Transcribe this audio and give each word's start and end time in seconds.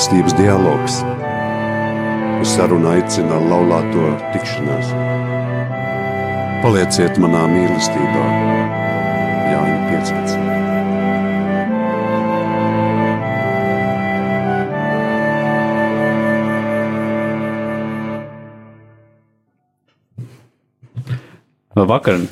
mīlestības 0.00 0.32
dialogs. 0.32 0.94
Uz 2.40 2.48
sarunu 2.56 2.88
aicina 2.88 3.36
laulāto 3.36 4.16
tikšanās. 4.32 4.94
Palieciet 6.62 7.18
manā 7.20 7.42
mīlestībā, 7.52 8.22
Jāņa 9.52 9.76
15. 9.90 10.40
Vakar, 21.90 22.24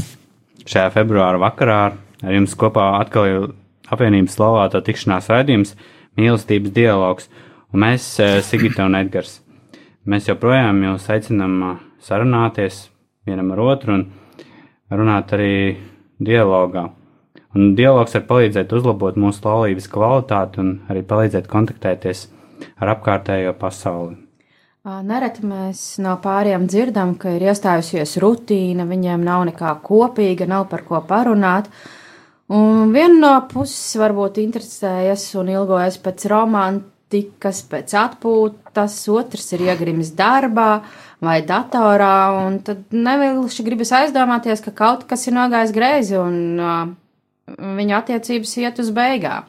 šajā 0.65 0.89
februāra 0.95 1.37
vakarā, 1.43 1.93
ar 2.25 2.33
jums 2.33 2.57
kopā 2.57 2.95
atkal 3.03 3.29
ir 3.29 3.45
apvienības 3.93 4.39
slavēto 4.41 4.81
tikšanās 4.89 5.29
raidījums, 5.35 5.77
mīlestības 6.17 6.73
dialogs, 6.73 7.29
un 7.73 7.81
mēs, 7.85 8.07
eh, 8.21 8.41
Sigita 8.43 8.85
un 8.85 8.95
Edgars, 8.99 9.41
mēs 10.07 10.29
joprojām 10.31 10.83
jūs 10.83 11.09
aicinām 11.15 11.59
eh, 11.63 11.77
sarunāties 12.01 12.89
vienam 13.27 13.53
ar 13.53 13.65
otru 13.75 13.95
un 13.95 14.07
runāt 14.91 15.35
arī 15.37 15.77
dialogā. 16.21 16.89
Un 17.57 17.75
dialogs 17.75 18.15
var 18.15 18.25
palīdzēt 18.29 18.73
uzlabot 18.77 19.17
mūsu 19.17 19.45
laulības 19.45 19.89
kvalitāti 19.89 20.61
un 20.63 20.73
arī 20.89 21.03
palīdzēt 21.03 21.49
kontaktēties 21.49 22.27
ar 22.81 22.97
apkārtējo 22.97 23.55
pasauli. 23.59 24.17
Nereti 24.89 25.45
mēs 25.45 25.99
no 26.01 26.15
pāriem 26.23 26.65
dzirdam, 26.71 27.17
ka 27.21 27.35
ir 27.37 27.43
iestājusies 27.51 28.15
rutīna, 28.23 28.87
viņiem 28.89 29.25
nav 29.27 29.45
nekā 29.51 29.75
kopīga, 29.85 30.47
nav 30.49 30.69
par 30.71 30.85
ko 30.87 31.03
parunāt. 31.05 31.69
Un 32.49 32.95
viena 32.95 33.19
no 33.19 33.33
puses 33.51 33.99
varbūt 34.01 34.39
interesējas 34.41 35.27
un 35.37 35.51
ilgojas 35.53 35.99
pēc 36.01 36.25
romantikas, 37.09 37.63
pēc 37.69 37.95
atpūtas, 37.95 39.09
otrs 39.09 39.53
ir 39.55 39.63
iegrimis 39.69 40.13
darbā 40.15 40.83
vai 41.21 41.43
datorā, 41.43 42.47
un 42.47 42.61
tad 42.63 42.93
nevilši 42.93 43.65
gribas 43.65 43.93
aizdomāties, 43.93 44.61
ka 44.63 44.71
kaut 44.71 45.07
kas 45.09 45.27
ir 45.27 45.35
nogājis 45.35 45.73
greizi 45.73 46.17
un 46.17 46.61
uh, 46.61 46.89
viņu 47.59 47.97
attiecības 47.97 48.57
iet 48.59 48.79
uz 48.79 48.91
beigām. 48.91 49.45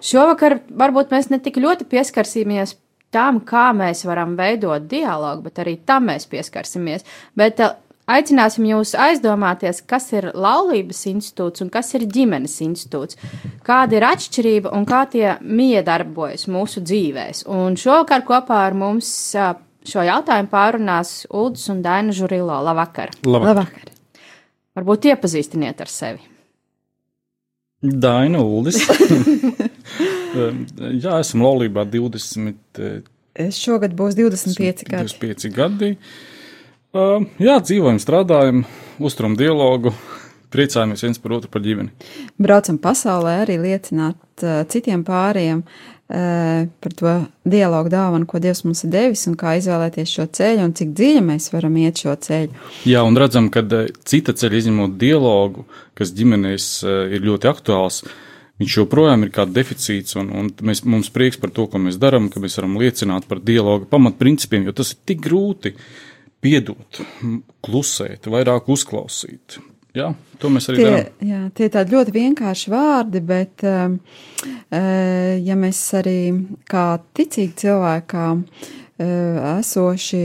Šovakar 0.00 0.60
varbūt 0.70 1.10
mēs 1.10 1.30
ne 1.30 1.38
tik 1.38 1.56
ļoti 1.56 1.84
pieskarsimies 1.84 2.76
tam, 3.10 3.40
kā 3.40 3.72
mēs 3.74 4.04
varam 4.06 4.36
veidot 4.36 4.86
dialogu, 4.88 5.44
bet 5.44 5.58
arī 5.58 5.78
tam 5.84 6.08
mēs 6.08 6.26
pieskarsimies. 6.26 7.04
Bet 7.36 7.60
uh, 7.60 7.74
aicināsim 8.10 8.66
jūs 8.68 8.94
aizdomāties, 8.98 9.82
kas 9.88 10.10
ir 10.12 10.30
laulības 10.34 11.04
institūts 11.10 11.64
un 11.64 11.72
kas 11.74 11.94
ir 11.98 12.06
ģimenes 12.10 12.58
institūts, 12.66 13.18
kāda 13.66 13.98
ir 13.98 14.08
atšķirība 14.10 14.74
un 14.76 14.86
kā 14.88 15.04
tie 15.12 15.36
miedarbojas 15.40 16.48
mūsu 16.52 16.84
dzīvēs. 16.84 17.46
Un 17.50 17.78
šovakar 17.80 18.26
kopā 18.28 18.64
ar 18.68 18.76
mums 18.78 19.10
šo 19.84 20.04
jautājumu 20.04 20.52
pārunās 20.52 21.24
Uldis 21.32 21.66
un 21.72 21.82
Daina 21.84 22.14
Žurilo. 22.16 22.60
Labvakar! 22.64 23.12
Labvakar. 23.24 23.50
Labvakar. 23.50 23.90
Varbūt 24.74 25.06
iepazīstiniet 25.12 25.82
ar 25.84 25.90
sevi. 25.90 26.24
Daina 27.84 28.40
Uldis. 28.42 28.80
Jā, 31.04 31.20
esmu 31.20 31.44
laulībā 31.44 31.84
20. 31.92 33.04
Es 33.44 33.58
šogad 33.60 33.94
būs 33.98 34.16
25 34.18 34.86
gadi. 34.88 35.12
25 35.14 35.52
gadi. 35.54 35.90
Uh, 36.94 37.24
jā, 37.42 37.58
dzīvojam, 37.58 37.98
strādājam, 37.98 38.62
uzturam 39.02 39.34
dialogu, 39.38 39.90
priecājamies 40.54 41.02
viens 41.02 41.18
par 41.18 41.36
otru 41.38 41.50
par 41.50 41.64
ģimeni. 41.64 41.90
Braucam 42.38 42.78
pasaulē 42.82 43.40
arī 43.42 43.58
liecināt 43.62 44.44
uh, 44.46 44.60
citiem 44.70 45.02
pāriem 45.06 45.64
uh, 45.64 46.68
par 46.84 46.94
to 46.94 47.14
dialogu 47.42 47.90
dāvanu, 47.90 48.28
ko 48.30 48.38
Dievs 48.42 48.62
mums 48.64 48.84
ir 48.86 48.92
devis 48.94 49.26
un 49.26 49.34
kā 49.40 49.56
izvēlēties 49.58 50.16
šo 50.18 50.28
ceļu 50.38 50.68
un 50.68 50.76
cik 50.78 50.94
dziļi 50.94 51.24
mēs 51.32 51.50
varam 51.54 51.80
iet 51.82 52.04
šo 52.04 52.14
ceļu. 52.28 52.54
Jā, 52.86 53.02
un 53.02 53.18
redzam, 53.18 53.50
ka 53.50 53.66
cita 54.06 54.36
ceļa 54.38 54.62
izņemot 54.62 54.94
dialogu, 55.00 55.66
kas 55.98 56.14
ģimenēs 56.14 56.68
ir 56.86 57.26
ļoti 57.26 57.50
aktuāls, 57.50 58.04
uh, 58.06 58.22
viņš 58.62 58.78
joprojām 58.78 59.26
ir 59.26 59.32
kā 59.34 59.46
deficīts, 59.50 60.16
un, 60.20 60.30
un 60.30 60.50
mēs, 60.66 60.84
mums 60.86 61.10
prieks 61.14 61.40
par 61.40 61.52
to, 61.54 61.66
ko 61.70 61.80
mēs 61.82 61.98
darām, 62.00 62.30
ka 62.30 62.42
mēs 62.42 62.58
varam 62.60 62.78
liecināt 62.80 63.26
par 63.30 63.42
dialogu 63.42 63.88
pamatprincipiem, 63.90 64.68
jo 64.68 64.76
tas 64.76 64.94
ir 64.94 65.00
tik 65.10 65.22
grūti 65.24 65.74
piedot, 66.44 67.02
klusēt, 67.64 68.28
vairāk 68.30 68.68
uzklausīt. 68.74 69.58
Jā, 69.94 70.08
to 70.42 70.50
mēs 70.50 70.66
arī 70.70 70.80
tie, 70.80 70.86
darām. 70.88 71.10
Jā, 71.22 71.40
tie 71.54 71.68
ir 71.68 71.74
tādi 71.76 71.94
ļoti 71.94 72.14
vienkārši 72.16 72.70
vārdi, 72.72 73.20
bet 73.22 73.62
um, 73.70 74.00
uh, 74.42 75.34
ja 75.38 75.58
mēs 75.58 75.82
arī 76.00 76.18
kā 76.66 76.86
ticīgi 77.14 77.54
cilvēkām 77.62 78.40
uh, 78.42 78.80
esoši 79.52 80.24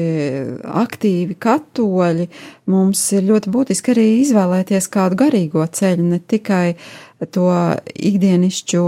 aktīvi 0.82 1.38
katoļi, 1.46 2.26
mums 2.74 3.04
ir 3.14 3.30
ļoti 3.30 3.54
būtiski 3.54 3.94
arī 3.94 4.08
izvēlēties 4.24 4.90
kādu 4.90 5.22
garīgo 5.22 5.70
ceļu, 5.70 6.10
ne 6.16 6.20
tikai 6.20 6.74
to 7.30 7.52
ikdienišķo 7.94 8.84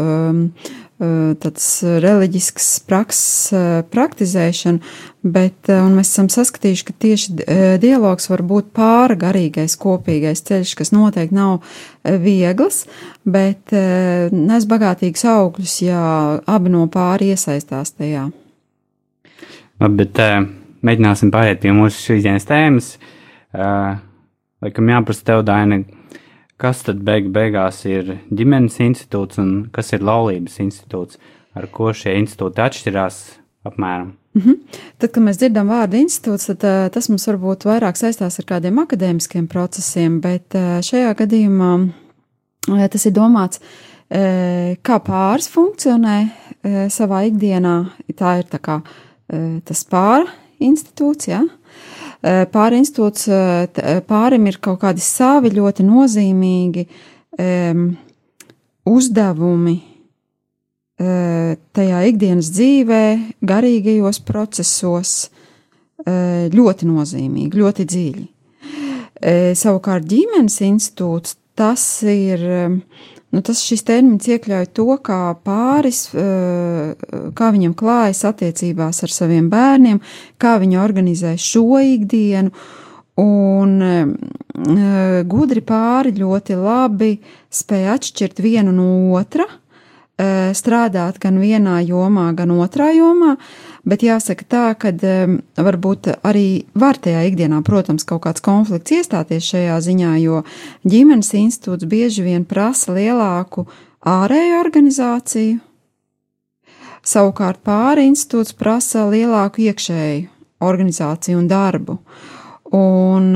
um, 0.00 0.42
tāds 1.42 1.66
reliģisks 1.82 2.68
prakses 2.86 3.52
uh, 3.54 3.80
praktizēšanu, 3.90 4.80
bet 5.22 5.70
uh, 5.72 5.86
mēs 5.90 6.12
esam 6.12 6.28
saskatījuši, 6.32 6.86
ka 6.88 6.94
tieši 7.04 7.36
dialogs 7.82 8.28
var 8.30 8.44
būt 8.46 8.70
pāra 8.76 9.16
garīgais 9.18 9.74
kopīgais 9.80 10.44
ceļš, 10.48 10.74
kas 10.78 10.92
noteikti 10.94 11.36
nav 11.36 11.62
viegls, 12.02 12.84
bet 13.22 13.70
nes 13.72 14.66
bagātīgus 14.66 15.24
augļus, 15.30 15.76
ja 15.86 16.02
abi 16.50 16.72
no 16.74 16.88
pāri 16.90 17.32
iesaistās 17.34 17.94
tajā. 17.94 18.28
Bet 19.82 20.18
mēģināsim 20.86 21.30
pāriet 21.34 21.62
pie 21.62 21.74
mūsu 21.74 21.98
šīs 22.10 22.46
tēmas. 22.48 22.94
Laikam 24.62 24.90
jāprasa 24.90 25.26
tev, 25.26 25.42
Daina, 25.46 25.80
kas 26.62 26.84
tad 26.86 27.02
beig 27.06 27.30
beigās 27.34 27.82
ir 27.90 28.16
ģimenes 28.30 28.78
institūts 28.84 29.40
un 29.42 29.52
kas 29.74 29.92
ir 29.96 30.04
laulības 30.06 30.60
institūts, 30.62 31.18
ar 31.58 31.68
ko 31.74 31.90
šie 31.96 32.14
institūti 32.20 32.62
atšķirās 32.62 33.22
apmēram? 33.68 34.12
Mm 34.34 34.42
-hmm. 34.42 34.78
Tad, 34.98 35.10
kad 35.10 35.22
mēs 35.22 35.38
dzirdam 35.38 35.68
vārdu 35.68 35.98
institūts, 36.00 36.46
tad 36.46 36.64
uh, 36.64 36.90
tas 36.92 37.08
mums 37.08 37.26
varbūt 37.28 37.66
vairāk 37.68 37.98
saistās 38.00 38.38
ar 38.38 38.44
kādiem 38.48 38.78
akadēmiskiem 38.78 39.48
procesiem, 39.48 40.20
bet 40.20 40.54
uh, 40.54 40.78
šajā 40.80 41.14
gadījumā 41.14 41.72
uh, 42.68 42.86
tas 42.88 43.06
ir 43.06 43.12
domāts, 43.12 43.60
kā 44.82 44.96
pāris 45.00 45.48
funkcionē 45.48 46.16
savā 46.92 47.22
ikdienā. 47.30 47.86
Tā 48.14 48.34
ir 48.38 48.44
tā 48.44 48.58
kā 48.60 48.74
tas 49.64 49.84
pāra 49.88 50.26
institūts, 50.60 51.28
ja? 51.30 51.40
Eh, 52.22 52.44
pāri 52.46 52.78
institūts, 52.78 53.26
eh, 53.26 53.66
eh, 53.82 54.00
pārim 54.06 54.46
ir 54.46 54.60
kaut 54.62 54.78
kādi 54.84 55.02
savi 55.02 55.50
ļoti 55.50 55.82
nozīmīgi 55.82 56.84
um, 57.42 57.96
uzdevumi 58.86 59.74
uh, 61.02 61.54
tajā 61.74 62.02
ikdienas 62.10 62.50
dzīvē, 62.54 63.02
garīgajos 63.42 64.20
procesos, 64.26 65.14
uh, 66.04 66.46
ļoti 66.52 66.90
nozīmīgi, 66.90 67.58
ļoti 67.58 67.88
dziļi. 67.90 68.28
Savukārt 69.54 70.06
ģimenes 70.10 70.56
institūts 70.66 71.36
tas 71.58 71.84
ir 72.08 72.46
um, 72.66 72.78
Nu, 73.32 73.40
tas 73.40 73.62
šis 73.64 73.80
termins 73.88 74.26
iekļauj 74.28 74.66
to, 74.76 74.84
kā 75.00 75.32
pāris, 75.40 76.04
eh, 76.12 76.92
kā 77.32 77.48
viņam 77.54 77.72
klājas 77.72 78.26
attiecībās 78.28 79.00
ar 79.06 79.12
saviem 79.14 79.48
bērniem, 79.48 80.02
kā 80.36 80.58
viņi 80.60 80.76
organizē 80.76 81.32
šo 81.40 81.80
ikdienu. 81.80 82.52
Un 83.16 83.72
eh, 83.80 85.22
gudri 85.24 85.64
pāri 85.64 86.12
ļoti 86.18 86.58
labi 86.60 87.14
spēja 87.48 87.96
atšķirt 87.96 88.44
vienu 88.44 88.72
no 88.76 89.16
otra, 89.16 89.48
eh, 90.18 90.52
strādāt 90.52 91.18
gan 91.18 91.40
vienā 91.40 91.80
jomā, 91.88 92.34
gan 92.36 92.52
otrā 92.52 92.92
jomā, 92.92 93.38
bet 93.88 94.04
jāsaka 94.06 94.46
tā, 94.48 94.64
ka 94.78 94.92
um, 94.92 95.38
varbūt 95.56 96.12
arī 96.22 96.64
var 96.78 97.00
tajā 97.02 97.24
ikdienā, 97.30 97.62
protams, 97.66 98.06
kaut 98.08 98.24
kāds 98.26 98.44
konflikts 98.44 98.94
iestāties 98.98 99.48
šajā 99.52 99.78
ziņā, 99.88 100.12
jo 100.22 100.42
ģimenes 100.88 101.32
institūts 101.38 101.88
bieži 101.90 102.26
vien 102.26 102.46
prasa 102.48 102.94
lielāku 102.94 103.66
ārēju 104.06 104.60
organizāciju, 104.60 105.58
savukārt 107.02 107.62
pāri 107.66 108.06
institūts 108.10 108.54
prasa 108.58 109.08
lielāku 109.10 109.66
iekšēju 109.66 110.30
organizāciju 110.62 111.42
un 111.42 111.50
darbu. 111.50 111.98
Un, 112.78 113.28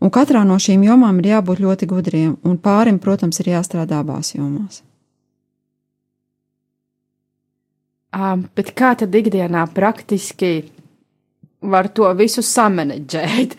un 0.00 0.12
katrā 0.14 0.42
no 0.48 0.56
šīm 0.58 0.86
jomām 0.88 1.20
ir 1.20 1.34
jābūt 1.34 1.62
ļoti 1.62 1.88
gudriem, 1.90 2.36
un 2.42 2.58
pārim, 2.58 2.98
protams, 2.98 3.38
ir 3.44 3.52
jāstrādā 3.52 4.00
abās 4.00 4.32
jomās. 4.34 4.82
Bet 8.56 8.72
kā 8.76 8.94
tad 8.98 9.14
ikdienā 9.14 9.66
praktiski 9.74 10.70
var 11.60 11.88
to 11.92 12.08
visu 12.16 12.42
samanģēt? 12.42 13.56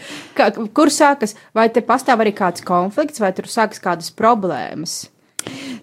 Kur 0.74 0.92
sākas, 0.94 1.36
vai 1.54 1.70
te 1.70 1.84
pastāv 1.86 2.24
arī 2.24 2.34
kāds 2.36 2.64
konflikts, 2.66 3.20
vai 3.20 3.34
tur 3.36 3.50
sākas 3.52 3.82
kādas 3.84 4.12
problēmas? 4.16 5.10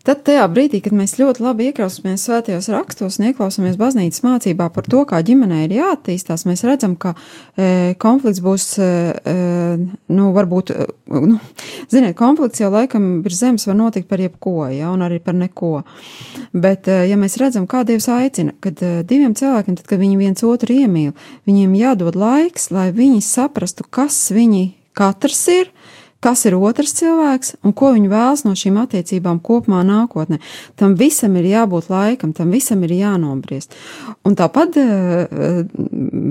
Tad 0.06 0.22
tajā 0.26 0.44
brīdī, 0.50 0.80
kad 0.84 0.94
mēs 0.94 1.16
ļoti 1.18 1.42
labi 1.42 1.68
ieklausāmies 1.70 2.24
svētajos 2.28 2.68
rakstos 2.72 3.18
un 3.18 3.28
ieklausāmies 3.30 3.78
baznīcas 3.80 4.22
mācībā 4.24 4.68
par 4.74 4.86
to, 4.86 5.02
kā 5.08 5.20
ģimenei 5.26 5.64
ir 5.66 5.76
jāattīstās, 5.80 6.46
mēs 6.48 6.62
redzam, 6.66 6.94
ka 7.00 7.14
e, 7.16 7.96
konflikts 8.02 8.42
būs, 8.44 8.68
e, 8.78 9.34
nu, 10.14 10.28
varbūt, 10.36 10.72
e, 10.72 10.86
nu, 11.26 11.40
ziniet, 11.92 12.14
konflikts 12.18 12.62
jau 12.62 12.70
laikam 12.74 13.08
ir 13.26 13.34
zemes 13.34 13.66
var 13.66 13.78
notikt 13.78 14.08
par 14.10 14.22
jebko, 14.22 14.68
ja, 14.74 14.92
un 14.94 15.02
arī 15.06 15.18
par 15.24 15.36
neko. 15.38 15.72
Bet, 16.54 16.86
e, 16.86 17.02
ja 17.10 17.18
mēs 17.20 17.38
redzam, 17.42 17.66
kā 17.70 17.82
Dievs 17.88 18.08
aicina, 18.12 18.54
kad 18.62 18.82
e, 18.84 19.00
diviem 19.08 19.34
cilvēkiem, 19.38 19.80
tad, 19.80 19.90
kad 19.90 20.02
viņi 20.02 20.20
viens 20.22 20.46
otru 20.46 20.78
iemīl, 20.78 21.16
viņiem 21.50 21.78
jādod 21.80 22.18
laiks, 22.18 22.70
lai 22.74 22.92
viņi 22.94 23.24
saprastu, 23.26 23.86
kas 23.90 24.28
viņi 24.34 24.68
katrs 24.96 25.42
ir, 25.52 25.72
kas 26.24 26.44
ir 26.48 26.56
otrs 26.56 26.94
cilvēks 26.96 27.56
un 27.66 27.74
ko 27.76 27.92
viņi 27.94 28.10
vēlas 28.10 28.44
no 28.46 28.54
šīm 28.56 28.78
attiecībām 28.82 29.40
kopumā 29.44 29.82
nākotnē. 29.86 30.38
Tam 30.80 30.96
visam 30.98 31.36
ir 31.40 31.48
jābūt 31.50 31.90
laikam, 31.92 32.32
tam 32.36 32.52
visam 32.54 32.82
ir 32.86 32.94
jānobriest. 32.96 33.76
Un 34.26 34.36
tāpat 34.38 34.78
uh, 34.80 35.66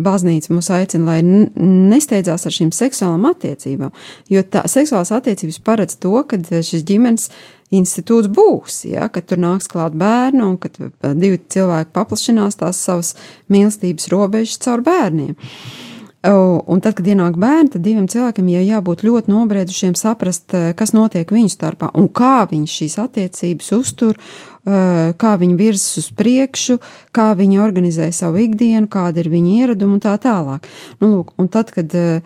baznīca 0.06 0.54
mūs 0.54 0.72
aicina, 0.74 1.16
lai 1.16 1.20
nesteidzās 1.26 2.48
ar 2.48 2.56
šīm 2.56 2.74
seksuālām 2.76 3.30
attiecībām, 3.32 3.94
jo 4.32 4.46
tā 4.50 4.66
seksuālās 4.72 5.14
attiecības 5.16 5.62
paredz 5.66 6.00
to, 6.02 6.18
ka 6.28 6.42
šis 6.42 6.86
ģimenes 6.88 7.30
institūts 7.76 8.30
būs, 8.32 8.84
ja, 8.92 9.08
kad 9.10 9.26
tur 9.30 9.42
nāks 9.42 9.70
klāt 9.72 9.96
bērni 9.98 10.44
un 10.46 10.60
kad 10.62 10.78
divi 11.18 11.40
cilvēki 11.50 11.96
paplašinās 11.96 12.62
tās 12.62 12.84
savas 12.86 13.16
mīlestības 13.52 14.10
robežas 14.14 14.62
caur 14.62 14.86
bērniem. 14.86 15.34
Uh, 15.34 15.85
Un 16.26 16.82
tad, 16.82 16.96
kad 16.98 17.06
ienāk 17.06 17.36
bērni, 17.38 17.70
tad 17.76 17.84
diviem 17.86 18.08
cilvēkiem 18.10 18.48
jau 18.50 18.64
jābūt 18.66 19.04
ļoti 19.06 19.30
nobriedušiem 19.30 19.94
saprast, 20.00 20.48
eh, 20.58 20.74
kas 20.74 20.94
notiek 20.96 21.30
viņu 21.30 21.52
starpā 21.54 21.92
un 21.94 22.08
kā 22.10 22.48
viņi 22.50 22.72
šīs 22.72 22.98
attiecības 23.04 23.72
uztur 23.78 24.18
kā 24.66 25.36
viņi 25.38 25.56
virzas 25.60 26.00
uz 26.02 26.08
priekšu, 26.18 26.80
kā 27.14 27.28
viņi 27.38 27.60
organizē 27.62 28.08
savu 28.16 28.42
ikdienu, 28.42 28.90
kāda 28.92 29.22
ir 29.22 29.30
viņa 29.30 29.52
ieraduma 29.62 29.98
un 29.98 30.02
tā 30.02 30.16
tālāk. 30.22 30.66
Nu, 31.02 31.12
lūk, 31.12 31.36
un 31.38 31.50
tad, 31.54 31.70
kad 31.76 31.94
eh, 31.94 32.22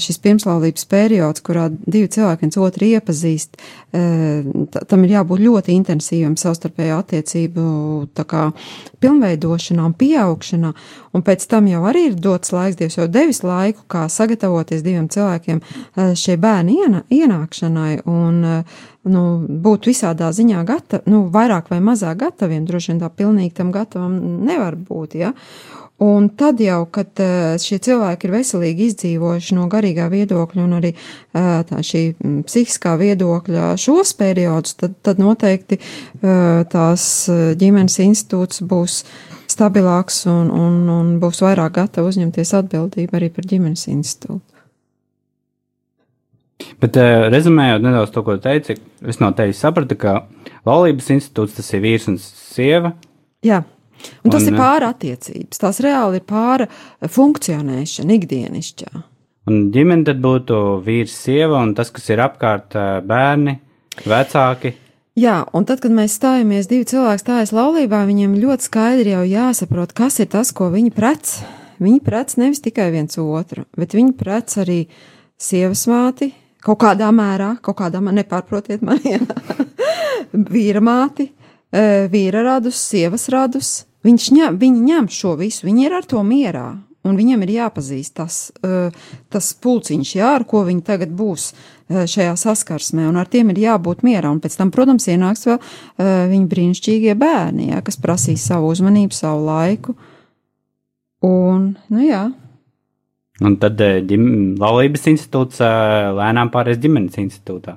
šis 0.00 0.18
pirmslaulības 0.24 0.88
periods, 0.88 1.44
kurā 1.44 1.68
divi 1.70 2.08
cilvēki 2.08 2.46
viens 2.46 2.58
otru 2.64 2.88
iepazīst, 2.88 3.60
eh, 3.92 4.48
tam 4.88 5.04
ir 5.04 5.16
jābūt 5.18 5.44
ļoti 5.44 5.76
intensīvam 5.76 6.38
savstarpēju 6.40 6.96
attiecību 6.96 7.66
kā, 8.24 8.48
pilnveidošanā 9.04 9.84
un 9.84 9.96
pieaugšanā, 10.00 10.72
un 11.12 11.26
pēc 11.28 11.46
tam 11.50 11.68
jau 11.68 11.84
arī 11.90 12.08
ir 12.10 12.16
dots 12.16 12.56
laiks, 12.56 12.80
Dievs 12.80 12.96
jau 12.98 13.06
devis 13.08 13.42
laiku, 13.44 13.84
kā 13.88 14.06
sagatavoties 14.12 14.82
diviem 14.84 15.06
cilvēkiem 15.12 15.60
šie 16.16 16.36
bērni 16.40 16.80
ienākšanai, 17.12 18.02
un 18.08 18.42
nu, 19.10 19.22
būt 19.46 19.88
visādā 19.90 20.32
ziņā 20.34 20.64
gatavi, 20.66 21.10
nu, 21.12 21.24
vairāk 21.32 21.70
vai 21.72 21.80
mazāk 21.84 22.20
gataviem, 22.24 22.66
droši 22.68 22.92
vien 22.92 23.02
tā 23.02 23.10
pilnīgi 23.12 23.56
tam 23.60 23.72
gatavam 23.74 24.18
nevar 24.46 24.78
būt, 24.78 25.18
ja. 25.20 25.32
Un 26.02 26.26
tad 26.28 26.58
jau, 26.60 26.82
kad 26.92 27.08
uh, 27.24 27.54
šie 27.60 27.78
cilvēki 27.80 28.28
ir 28.28 28.34
veselīgi 28.34 28.88
izdzīvojuši 28.90 29.56
no 29.56 29.64
garīgā 29.72 30.10
viedokļa 30.12 30.64
un 30.66 30.74
arī 30.76 30.90
uh, 30.92 31.62
tā 31.64 31.80
šī 31.80 32.02
psihiskā 32.44 32.98
viedokļa 33.00 33.70
šos 33.80 34.12
periodus, 34.18 34.76
tad, 34.76 34.98
tad 35.06 35.22
noteikti 35.22 35.78
uh, 35.80 36.66
tās 36.68 37.06
ģimenes 37.56 37.96
institūts 38.04 38.60
būs 38.68 38.98
stabilāks 39.48 40.26
un, 40.28 40.52
un, 40.52 40.76
un 40.92 41.16
būs 41.22 41.40
vairāk 41.46 41.78
gatava 41.80 42.12
uzņemties 42.12 42.52
atbildību 42.60 43.16
arī 43.16 43.32
par 43.32 43.48
ģimenes 43.48 43.88
institūtu. 43.88 44.55
Bet, 46.80 46.96
uh, 46.96 47.26
rezumējot 47.32 47.84
nedaudz 47.84 48.12
to, 48.14 48.22
ko 48.24 48.36
teici, 48.40 48.78
es 49.04 49.20
no 49.20 49.30
tevis 49.36 49.60
sapratu, 49.60 49.98
ka 50.00 50.22
laulības 50.68 51.10
institūts 51.16 51.58
tas 51.58 51.68
ir 51.76 51.84
vīrs 51.84 52.08
un 52.10 52.20
sieva. 52.22 52.94
Jā. 53.44 53.62
Un 54.24 54.32
tas 54.32 54.44
un, 54.44 54.52
ir 54.52 54.60
pāra 54.60 54.90
attiecības. 54.92 55.60
Tās 55.60 55.80
reāli 55.84 56.20
ir 56.20 56.24
pāra 56.28 56.66
funkcionēšana 57.12 58.16
ikdienišķā. 58.16 58.90
Un 59.46 59.68
ģimene 59.74 60.08
tad 60.08 60.18
būtu 60.24 60.80
vīrs, 60.84 61.14
sieva 61.26 61.60
un 61.62 61.72
tas, 61.78 61.92
kas 61.94 62.08
ir 62.10 62.22
apkārt 62.24 62.74
bērni, 63.06 63.60
vecāki. 64.04 64.74
Jā, 65.16 65.38
un 65.56 65.64
tad, 65.64 65.80
kad 65.80 65.94
mēs 65.96 66.18
stājamies 66.18 66.66
divi 66.68 66.84
cilvēki 66.90 67.22
stājas 67.22 67.54
laulībā, 67.56 68.02
viņiem 68.08 68.34
ļoti 68.42 68.66
skaidri 68.68 69.14
jau 69.14 69.22
jāsaprot, 69.24 69.94
kas 69.96 70.18
ir 70.20 70.28
tas, 70.34 70.50
ko 70.52 70.68
viņi 70.74 70.92
prec. 70.92 71.38
Viņi 71.80 72.02
prec 72.04 72.34
nevis 72.40 72.60
tikai 72.64 72.90
viens 72.92 73.16
otru, 73.20 73.64
bet 73.76 73.96
viņi 73.96 74.12
prec 74.16 74.58
arī 74.60 74.82
sievas 75.40 75.86
māti, 75.88 76.32
kaut 76.64 76.80
kādā 76.82 77.10
mērā, 77.14 77.56
kaut 77.64 77.78
kādā 77.80 78.00
mērā 78.02 78.22
nepārprotiet 78.22 78.84
mani, 78.86 79.18
vīra 80.54 80.82
māti, 80.84 81.30
e, 81.70 82.06
vīra 82.12 82.44
radus, 82.46 82.80
sievas 82.90 83.28
radus. 83.32 83.76
Viņš 84.06 84.28
ņem, 84.36 84.58
viņi 84.60 84.84
ņem 84.86 85.08
šo 85.10 85.34
visu, 85.40 85.66
viņi 85.66 85.88
ir 85.88 85.96
ar 85.98 86.06
to 86.06 86.22
mierā, 86.26 86.68
un 87.06 87.18
viņam 87.18 87.42
ir 87.46 87.54
jāpazīst 87.56 88.14
tas, 88.18 88.38
e, 88.62 88.88
tas 89.32 89.50
pulciņš, 89.62 90.12
jā, 90.18 90.32
ar 90.38 90.46
ko 90.48 90.62
viņi 90.66 90.84
tagad 90.86 91.14
būs 91.16 91.48
e, 91.52 92.06
šajā 92.10 92.34
saskarsmē, 92.38 93.08
un 93.10 93.18
ar 93.20 93.30
tiem 93.30 93.50
ir 93.54 93.62
jābūt 93.66 94.04
mierā. 94.06 94.30
Un 94.30 94.42
pēc 94.42 94.58
tam, 94.58 94.72
protams, 94.74 95.08
ienāks 95.10 95.46
vēl 95.48 95.60
viņa 96.32 96.50
brīnišķīgie 96.52 97.16
bērni, 97.18 97.70
jā, 97.74 97.82
kas 97.86 97.98
prasīs 98.02 98.46
savu 98.46 98.70
uzmanību, 98.74 99.14
savu 99.16 99.46
laiku. 99.48 99.96
Un, 101.26 101.72
nu 101.90 102.02
jā, 102.04 102.26
Un 103.44 103.58
tad 103.60 103.80
ģim, 104.08 104.28
laulības 104.60 105.10
institūts 105.12 105.60
lēnām 105.60 106.48
pāries 106.54 106.80
ģimenes 106.80 107.18
institūtā. 107.20 107.76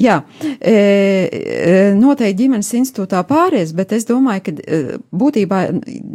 Jā, 0.00 0.20
e, 0.60 0.72
e, 0.72 1.72
noteikti 1.98 2.44
ģimenes 2.44 2.70
institūtā 2.78 3.20
pāries, 3.28 3.74
bet 3.76 3.92
es 3.92 4.06
domāju, 4.08 4.44
ka 4.46 4.54
e, 4.56 4.78
būtībā, 5.12 5.60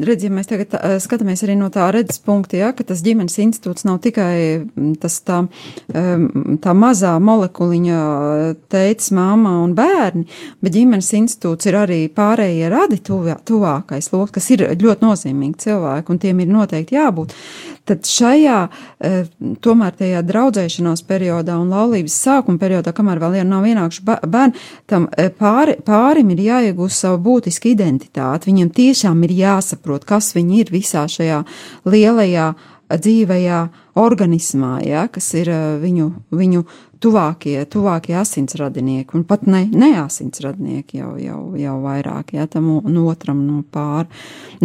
redz, 0.07 0.25
ja 0.25 0.33
mēs 0.33 0.49
tagad 0.49 0.73
skatāmies 1.03 1.43
arī 1.45 1.57
no 1.59 1.69
tā 1.73 1.87
redzes 1.93 2.21
punkta, 2.25 2.57
ja, 2.57 2.71
ka 2.75 2.85
tas 2.87 3.03
ģimenes 3.05 3.37
institūts 3.43 3.85
nav 3.85 3.99
tikai 4.03 4.65
tas 5.01 5.19
tā, 5.27 5.43
tā 6.65 6.75
mazā 6.77 7.13
molekuliņa 7.21 7.99
teicis, 8.73 9.11
māma 9.15 9.59
un 9.61 9.75
bērni, 9.77 10.25
bet 10.65 10.75
ģimenes 10.75 11.11
institūts 11.19 11.69
ir 11.69 11.79
arī 11.83 12.01
pārējie 12.15 12.71
radi 12.73 13.01
tuvā, 13.05 13.37
tuvākais 13.45 14.09
loks, 14.13 14.33
kas 14.39 14.49
ir 14.55 14.67
ļoti 14.73 15.05
nozīmīgi 15.05 15.67
cilvēki, 15.67 16.11
un 16.11 16.21
tiem 16.21 16.41
ir 16.41 16.53
noteikti 16.53 16.97
jābūt. 16.97 17.37
Tad 17.85 18.07
šajā, 18.09 18.59
tomēr 19.61 19.93
tajā 19.99 20.23
draudzēšanās 20.25 21.03
periodā 21.05 21.59
un 21.61 21.69
laulības 21.69 22.15
sākuma 22.17 22.57
periodā, 22.61 22.89
kamēr 22.97 23.21
vēl 23.21 23.37
nav 23.45 23.67
ienākuši 23.69 24.05
bērni, 24.25 24.63
tam 24.89 25.05
e, 25.13 25.27
pāri, 25.29 25.75
pārim 25.85 26.31
ir 26.33 26.41
jāiegūst 26.47 27.05
savu 27.05 27.21
būtisku 27.27 27.69
identitāti. 27.69 28.49
Viņam 28.49 28.71
tiešām 28.73 29.21
ir 29.27 29.35
jāsaprot, 29.37 30.07
kas 30.09 30.33
viņi 30.33 30.63
ir 30.63 30.73
visā 30.73 31.05
šajā 31.11 31.43
lielajā 31.85 32.53
dzīvajā 32.89 33.61
organismā, 34.01 34.79
ja, 34.85 35.05
kas 35.11 35.31
ir 35.37 35.49
e, 35.53 35.59
viņu, 35.81 36.09
viņu 36.35 36.65
tuvākie, 37.01 37.57
tuvākie 37.71 38.15
asinsradinieki, 38.19 39.15
un 39.17 39.25
pat 39.27 39.45
ne, 39.49 39.65
ne 39.71 39.91
asinsradinieki 40.01 41.01
jau, 41.01 41.13
jau, 41.21 41.41
jau 41.59 41.75
vairāk, 41.83 42.35
ja, 42.37 42.47
tam 42.51 42.71
no 42.85 43.05
otram 43.11 43.45
no 43.47 43.61
pāri. 43.71 44.09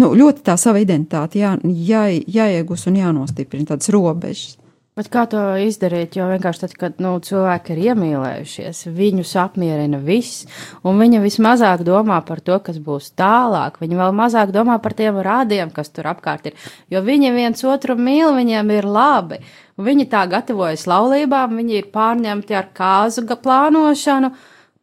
Nu, 0.00 0.12
ļoti 0.16 0.46
tā 0.46 0.56
sava 0.60 0.82
identitāte 0.82 1.42
jā, 1.42 1.56
jā, 1.64 2.06
jāiegūst 2.40 2.90
un 2.90 3.00
jānostiprina 3.02 3.72
tādas 3.72 3.92
robežas. 3.94 4.60
Bet 4.98 5.06
kā 5.08 5.22
to 5.30 5.38
izdarīt? 5.62 6.16
Jo 6.18 6.26
vienkārši 6.28 6.60
tad, 6.64 6.72
kad 6.76 6.98
nu, 7.00 7.14
cilvēki 7.22 7.72
ir 7.72 7.78
iemīlējušies, 7.92 8.82
viņus 8.92 9.30
apmierina 9.38 10.00
viss, 10.02 10.48
un 10.84 10.98
viņi 11.00 11.22
vismazāk 11.22 11.86
domā 11.86 12.18
par 12.26 12.42
to, 12.44 12.58
kas 12.66 12.76
būs 12.82 13.12
tālāk. 13.16 13.78
Viņi 13.80 13.96
vēl 13.96 14.12
mazāk 14.18 14.50
domā 14.52 14.76
par 14.82 14.96
tiem 14.98 15.22
rādiem, 15.24 15.70
kas 15.72 15.88
tur 15.94 16.10
apkārt 16.10 16.50
ir. 16.50 16.58
Jo 16.92 17.00
viņi 17.06 17.30
viens 17.32 17.64
otru 17.64 17.96
mīl, 17.96 18.34
viņiem 18.36 18.74
ir 18.76 18.90
labi. 18.90 19.40
Viņi 19.84 20.06
tā 20.12 20.24
gatavojas 20.30 20.86
laulībām, 20.90 21.56
viņi 21.60 21.78
ir 21.78 21.90
pārņemti 21.94 22.56
ar 22.58 22.70
kāzu 22.76 23.26
plānošanu. 23.28 24.32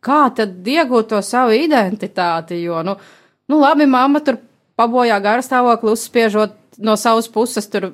Kā 0.04 0.28
tad 0.36 0.68
iegūt 0.68 1.10
to 1.12 1.22
savu 1.26 1.56
identitāti? 1.58 2.62
Jo, 2.64 2.84
nu, 2.86 2.96
nu 3.50 3.60
labi, 3.60 3.88
mamma 3.90 4.22
tur 4.24 4.40
pabojā 4.78 5.18
garstāvokli, 5.24 5.96
uzspiežot 5.98 6.56
no 6.78 6.96
savas 6.96 7.28
puses 7.34 7.66
tur 7.72 7.92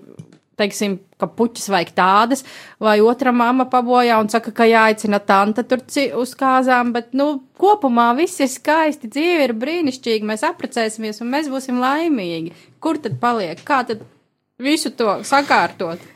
teiksim, 0.59 0.97
ka 1.17 1.27
puķis 1.29 1.69
vajag 1.73 1.93
tādas, 1.97 2.43
vai 2.81 2.99
otra 3.01 3.33
mamma 3.33 3.65
pabojā 3.71 4.19
un 4.21 4.29
saka, 4.29 4.53
ka 4.55 4.67
jāaicina 4.69 5.19
tante 5.25 5.63
tur 5.65 5.81
uz 6.19 6.33
kāzām, 6.37 6.93
bet, 6.93 7.13
nu, 7.17 7.43
kopumā 7.59 8.11
viss 8.17 8.41
ir 8.43 8.51
skaisti, 8.51 9.09
dzīve 9.11 9.47
ir 9.47 9.55
brīnišķīga, 9.57 10.29
mēs 10.29 10.45
apprecēsimies 10.47 11.23
un 11.23 11.31
mēs 11.33 11.49
būsim 11.51 11.81
laimīgi. 11.81 12.53
Kur 12.83 13.01
tad 13.01 13.17
paliek? 13.23 13.63
Kā 13.65 13.81
tad 13.87 14.03
visu 14.63 14.93
to 14.97 15.19
sakārtot? 15.27 16.09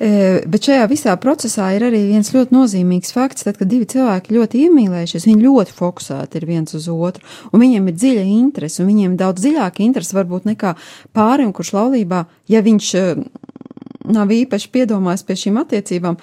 E, 0.00 0.08
bet 0.48 0.64
šajā 0.64 0.84
visā 0.88 1.14
procesā 1.20 1.68
ir 1.76 1.84
arī 1.88 2.00
viens 2.08 2.30
ļoti 2.32 2.54
nozīmīgs 2.54 3.12
fakts, 3.12 3.44
tad, 3.44 3.58
kad 3.60 3.68
divi 3.68 3.86
cilvēki 3.90 4.34
ļoti 4.36 4.62
iemīlējušies, 4.68 5.26
viņi 5.28 5.44
ļoti 5.44 5.74
fokusēti 5.76 6.40
ir 6.40 6.46
viens 6.48 6.76
uz 6.78 6.88
otru, 6.92 7.24
un 7.52 7.60
viņiem 7.60 7.90
ir 7.90 7.98
dziļa 7.98 8.24
interese, 8.38 8.80
un 8.82 8.90
viņiem 8.92 9.18
daudz 9.20 9.44
dziļāka 9.44 9.84
interese 9.84 10.16
varbūt 10.16 10.48
nekā 10.48 10.74
pārim, 11.16 11.52
kurš 11.56 11.74
laulībā, 11.76 12.24
ja 12.48 12.64
viņš 12.64 12.94
nav 14.04 14.32
īpaši 14.34 14.68
piedomājis 14.74 15.24
pie 15.24 15.36
šīm 15.40 15.58
attiecībām, 15.62 16.18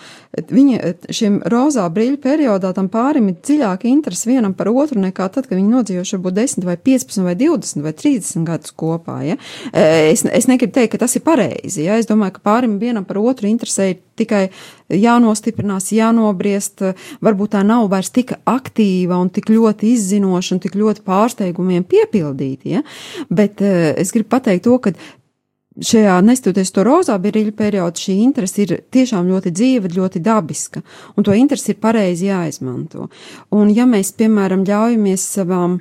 viņa 0.53 0.91
šiem 1.13 1.39
rozā 1.49 1.87
brīļu 1.93 2.19
periodā 2.21 2.73
tam 2.77 2.89
pārim 2.93 3.31
ir 3.31 3.39
dziļāka 3.41 3.89
interese 3.89 4.29
vienam 4.29 4.53
par 4.57 4.69
otru 4.69 5.01
nekā 5.01 5.27
tad, 5.33 5.47
kad 5.49 5.57
viņi 5.57 5.73
nodzīvojuši 5.73 6.17
varbūt 6.17 6.37
10 6.37 6.67
vai 6.67 6.77
15 6.77 7.25
vai 7.25 7.35
20 7.39 7.85
vai 7.85 7.93
30 7.97 8.45
gadus 8.47 8.75
kopā. 8.77 9.17
Ja? 9.25 9.39
Es, 9.73 10.25
es 10.25 10.49
negribu 10.49 10.75
teikt, 10.77 10.93
ka 10.93 11.01
tas 11.05 11.17
ir 11.17 11.25
pareizi. 11.25 11.87
Ja? 11.87 11.97
Es 11.97 12.09
domāju, 12.09 12.37
ka 12.37 12.45
pārim 12.51 12.77
vienam 12.81 13.07
par 13.07 13.21
otru 13.21 13.49
interesē 13.49 13.95
tikai 14.21 14.43
jānostiprinās, 14.91 15.87
jānobriest, 15.95 16.83
varbūt 17.23 17.55
tā 17.55 17.63
nav 17.65 17.87
vairs 17.89 18.11
tik 18.13 18.35
aktīva 18.45 19.17
un 19.21 19.31
tik 19.33 19.49
ļoti 19.49 19.95
izzinoša 19.95 20.57
un 20.57 20.61
tik 20.61 20.77
ļoti 20.77 21.01
pārsteigumiem 21.07 21.87
piepildīta. 21.89 22.75
Ja? 22.77 22.85
Bet 23.33 23.63
es 23.63 24.13
gribu 24.13 24.35
pateikt 24.35 24.67
to, 24.67 24.77
ka 24.83 24.93
šajā 25.79 26.17
nestoties 26.25 26.73
to 26.75 26.83
rozā 26.83 27.15
birīļu 27.21 27.53
periodu, 27.55 28.03
šī 28.05 28.17
interese 28.25 28.63
ir 28.65 28.77
tiešām 28.91 29.29
ļoti 29.31 29.53
dzīva, 29.55 29.91
ļoti 29.95 30.23
dabiska, 30.23 30.83
un 31.15 31.27
to 31.27 31.35
interesi 31.37 31.71
ir 31.73 31.81
pareizi 31.83 32.27
jāizmanto. 32.27 33.07
Un 33.55 33.71
ja 33.71 33.87
mēs, 33.89 34.11
piemēram, 34.19 34.65
ļaujamies 34.67 35.27
savām 35.37 35.79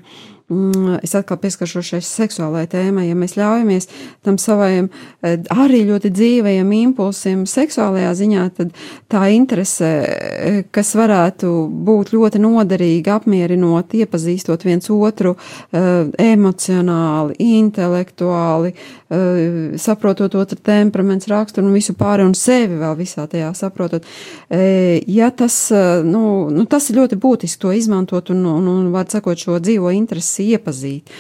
Mm, 0.51 0.97
es 1.03 1.13
atkal 1.15 1.39
pieskaršos 1.39 1.93
šai 1.93 1.99
seksuālajai 2.03 2.69
tēmai, 2.73 3.05
ja 3.07 3.15
mēs 3.15 3.37
ļaujamies 3.39 3.87
tam 4.27 4.35
savajam 4.43 4.89
eh, 5.23 5.37
arī 5.55 5.85
ļoti 5.87 6.11
dzīvajam 6.11 6.73
impulsiem 6.75 7.45
seksuālajā 7.47 8.09
ziņā, 8.19 8.47
tad 8.57 8.73
tā 9.07 9.29
interese, 9.31 9.91
eh, 10.11 10.59
kas 10.75 10.91
varētu 10.99 11.53
būt 11.87 12.11
ļoti 12.17 12.43
noderīga, 12.43 13.21
apmierinot, 13.21 13.95
iepazīstot 13.95 14.67
viens 14.67 14.91
otru 14.91 15.37
eh, 15.39 16.11
emocionāli, 16.27 17.39
intelektuāli, 17.61 18.75
saprotot 19.81 20.35
otru 20.39 20.59
temperaments, 20.63 21.27
raksturu 21.31 21.67
un 21.67 21.75
visu 21.75 21.97
pāri 21.99 22.23
un 22.23 22.35
sevi 22.39 22.79
vēl 22.79 22.95
visā 23.01 23.27
tajā 23.31 23.51
saprotot. 23.59 24.07
Ja 25.11 25.31
tas, 25.35 25.57
nu, 26.07 26.23
nu 26.55 26.67
tas 26.71 26.87
ir 26.91 27.01
ļoti 27.01 27.19
būtiski 27.19 27.63
to 27.65 27.75
izmantot 27.75 28.31
un, 28.31 28.45
un, 28.47 28.69
un 28.71 28.91
var 28.95 29.11
sakot, 29.11 29.39
šo 29.41 29.59
dzīvo 29.59 29.91
interesi 29.97 30.51
iepazīt. 30.55 31.11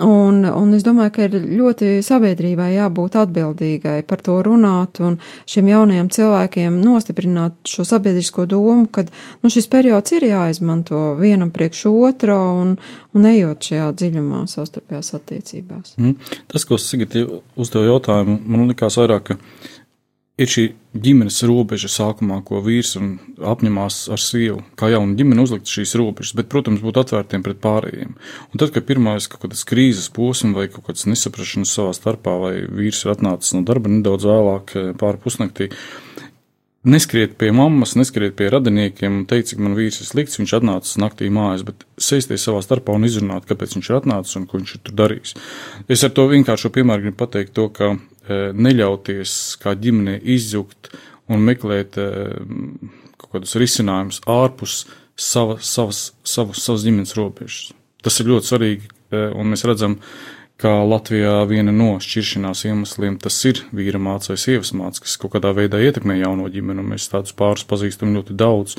Un, 0.00 0.38
un 0.48 0.70
es 0.72 0.86
domāju, 0.86 1.12
ka 1.12 1.26
ir 1.26 1.34
ļoti 1.36 1.98
sabiedrībai 2.00 2.70
jābūt 2.72 3.18
atbildīgai 3.20 3.98
par 4.08 4.22
to 4.24 4.38
runāt 4.46 5.02
un 5.04 5.18
šiem 5.44 5.68
jaunajiem 5.68 6.08
cilvēkiem 6.16 6.78
nostiprināt 6.80 7.58
šo 7.68 7.84
sabiedrisko 7.84 8.46
domu, 8.48 8.86
ka 8.88 9.04
nu, 9.04 9.50
šis 9.52 9.68
periods 9.68 10.14
ir 10.16 10.24
jāizmanto 10.30 11.02
vienam 11.20 11.52
priekš 11.52 11.84
otro 11.90 12.38
un, 12.62 12.72
un 13.12 13.28
ejot 13.28 13.68
šajā 13.68 13.90
dziļumā 14.00 14.46
savstarpējās 14.54 15.12
attiecībās. 15.20 15.98
Mm. 16.00 16.16
Tas, 16.48 16.64
ko 16.64 16.80
Sigita 16.80 17.26
uzdev 17.60 17.84
jautājumu, 17.90 18.38
man 18.48 18.72
likās 18.72 18.96
vairāk, 18.96 19.28
ka 19.28 19.81
ir 20.42 20.50
šī 20.52 20.64
ģimenes 20.92 21.38
robeža 21.48 21.88
sākumā, 21.92 22.40
ko 22.46 22.60
vīrs 22.64 22.96
apņemās 22.98 23.98
ar 24.12 24.20
sievu, 24.20 24.60
kā 24.78 24.90
jauna 24.92 25.16
ģimene 25.18 25.44
uzlikt 25.44 25.70
šīs 25.72 25.94
robežas, 26.00 26.34
bet, 26.36 26.50
protams, 26.52 26.82
būt 26.84 27.00
atvērtiem 27.02 27.44
pret 27.46 27.62
pārējiem. 27.64 28.12
Un 28.52 28.62
tad, 28.62 28.74
kad 28.74 28.86
pirmais 28.88 29.28
kaut 29.30 29.46
kādas 29.46 29.64
krīzes 29.68 30.10
posms 30.12 30.56
vai 30.58 30.68
kaut 30.72 30.88
kādas 30.90 31.08
nesaprašanas 31.08 31.72
savā 31.78 31.94
starpā, 31.96 32.36
vai 32.42 32.54
vīrs 32.68 33.04
ir 33.06 33.14
atnācis 33.14 33.56
no 33.56 33.64
darba 33.68 33.92
nedaudz 33.92 34.28
vēlāk 34.28 34.76
eh, 34.76 34.90
pāri 35.00 35.22
pusnaktī, 35.22 35.70
neskriet 36.82 37.36
pie 37.38 37.52
mammas, 37.54 37.94
neskriet 37.98 38.34
pie 38.38 38.48
radiniekiem 38.50 39.20
un 39.20 39.26
teikt, 39.30 39.52
cik 39.52 39.60
man 39.62 39.76
vīrs 39.78 40.00
ir 40.02 40.08
slikts, 40.08 40.38
viņš 40.40 40.54
atnācis 40.58 40.98
naktī 41.02 41.28
mājās, 41.32 41.62
bet 41.66 41.84
sēsties 42.00 42.46
savā 42.48 42.62
starpā 42.64 42.96
un 42.96 43.06
izrunāt, 43.06 43.46
kāpēc 43.48 43.76
viņš 43.76 43.90
ir 43.90 43.98
atnācis 44.00 44.38
un 44.40 44.48
ko 44.50 44.58
viņš 44.58 44.74
ir 44.74 44.82
tur 44.88 44.96
darījis. 45.02 45.36
Es 45.92 46.02
ar 46.06 46.14
to 46.16 46.26
vienkāršo 46.32 46.72
piemēru 46.74 47.06
gribu 47.06 47.20
pateikt 47.22 47.54
to, 47.58 47.68
ka 47.74 47.92
e, 47.94 48.40
neļauties 48.54 49.36
kā 49.62 49.76
ģimenei 49.78 50.18
izjukt 50.34 50.90
un 51.30 51.46
meklēt 51.46 52.00
e, 52.02 52.08
kaut 53.14 53.38
kādus 53.38 53.54
risinājumus 53.62 54.22
ārpus 54.26 54.82
sava, 55.14 55.60
savas, 55.62 56.08
savas, 56.26 56.66
savas 56.66 56.86
ģimenes 56.86 57.14
robežas. 57.18 57.70
Tas 58.02 58.18
ir 58.18 58.32
ļoti 58.32 58.50
svarīgi, 58.50 58.90
e, 59.14 59.26
un 59.38 59.54
mēs 59.54 59.62
redzam, 59.70 60.00
ka 60.00 60.41
Latvijā 60.68 61.40
viena 61.50 61.72
no 61.74 61.96
šķiršanās 62.02 62.66
iemesliem 62.68 63.16
tas 63.22 63.38
ir 63.48 63.64
vīra 63.74 63.98
mācīja 64.02 64.36
vai 64.36 64.42
sievas 64.42 64.70
mācīja, 64.78 65.06
kas 65.06 65.16
kaut 65.18 65.34
kādā 65.34 65.50
veidā 65.56 65.80
ietekmē 65.82 66.20
jauno 66.20 66.46
ģimeni, 66.52 66.82
un 66.82 66.92
mēs 66.94 67.08
tādus 67.10 67.34
pārus 67.38 67.66
pazīstam 67.68 68.14
ļoti 68.14 68.36
daudz. 68.38 68.78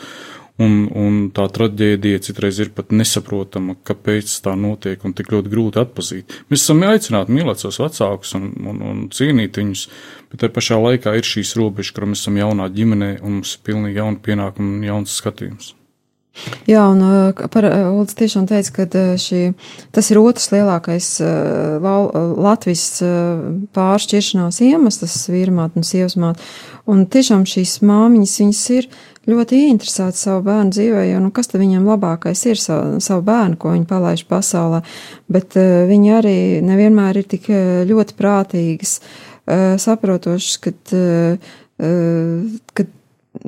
Un, 0.61 0.83
un 0.93 1.15
tā 1.33 1.47
traģēdija 1.49 2.21
citreiz 2.27 2.59
ir 2.61 2.69
pat 2.77 2.91
nesaprotama, 2.93 3.73
kāpēc 3.89 4.35
tā 4.45 4.53
notiek 4.53 5.01
un 5.01 5.15
tik 5.17 5.31
ļoti 5.33 5.49
grūti 5.49 5.81
atpazīt. 5.81 6.35
Mēs 6.53 6.61
esam 6.61 6.85
aicināti 6.85 7.33
mīlēt 7.33 7.63
savus 7.63 7.81
vecākus 7.81 8.35
un, 8.37 8.51
un, 8.61 8.81
un 8.91 9.05
cienīt 9.09 9.57
viņus, 9.57 9.87
bet 10.29 10.43
tajā 10.43 10.53
pašā 10.53 10.77
laikā 10.77 11.17
ir 11.17 11.25
šīs 11.25 11.55
robežas, 11.57 11.95
kur 11.97 12.05
mēs 12.05 12.21
esam 12.21 12.37
jaunā 12.37 12.69
ģimenē 12.69 13.15
un 13.23 13.39
mums 13.39 13.57
ir 13.57 13.65
pilnīgi 13.65 14.03
jauna 14.03 14.21
pienākuma 14.29 14.77
un 14.77 14.91
jauns 14.91 15.17
skatījums. 15.23 15.73
Jā, 16.65 16.81
un 16.89 17.01
uh, 17.05 17.47
par 17.53 17.65
uh, 17.67 17.91
Ulds 17.93 18.15
tiešām 18.17 18.47
teica, 18.49 18.71
ka 18.73 18.85
uh, 18.87 19.13
šī, 19.21 19.41
tas 19.93 20.07
ir 20.09 20.17
otrs 20.17 20.49
lielākais 20.49 21.09
Latvijas 21.83 22.87
pāršķiršanās 23.77 24.57
iemesls, 24.65 25.17
vīrmāt 25.29 25.77
un 25.77 25.85
sievasmāt. 25.85 26.41
Un 26.89 27.05
tiešām 27.05 27.45
šīs 27.47 27.77
māmiņas, 27.85 28.35
viņas 28.41 28.63
ir 28.79 28.89
ļoti 29.29 29.61
ieinteresētas 29.67 30.25
savu 30.25 30.41
bērnu 30.49 30.73
dzīvē, 30.73 31.05
jo, 31.11 31.21
nu, 31.23 31.29
kas 31.35 31.51
tad 31.51 31.61
viņam 31.61 31.85
labākais 31.87 32.41
ir 32.49 32.59
savu, 32.59 32.97
savu 33.03 33.23
bērnu, 33.29 33.59
ko 33.61 33.77
viņi 33.77 33.87
palaiž 33.87 34.25
pasaulē, 34.27 34.81
bet 35.31 35.55
viņi 35.55 36.15
arī 36.17 36.37
nevienmēr 36.65 37.21
ir 37.21 37.29
tik 37.29 37.47
ļoti 37.87 38.17
prātīgas, 38.19 38.97
saprotošas, 39.85 40.59
kad, 40.65 40.95
kad 42.73 42.95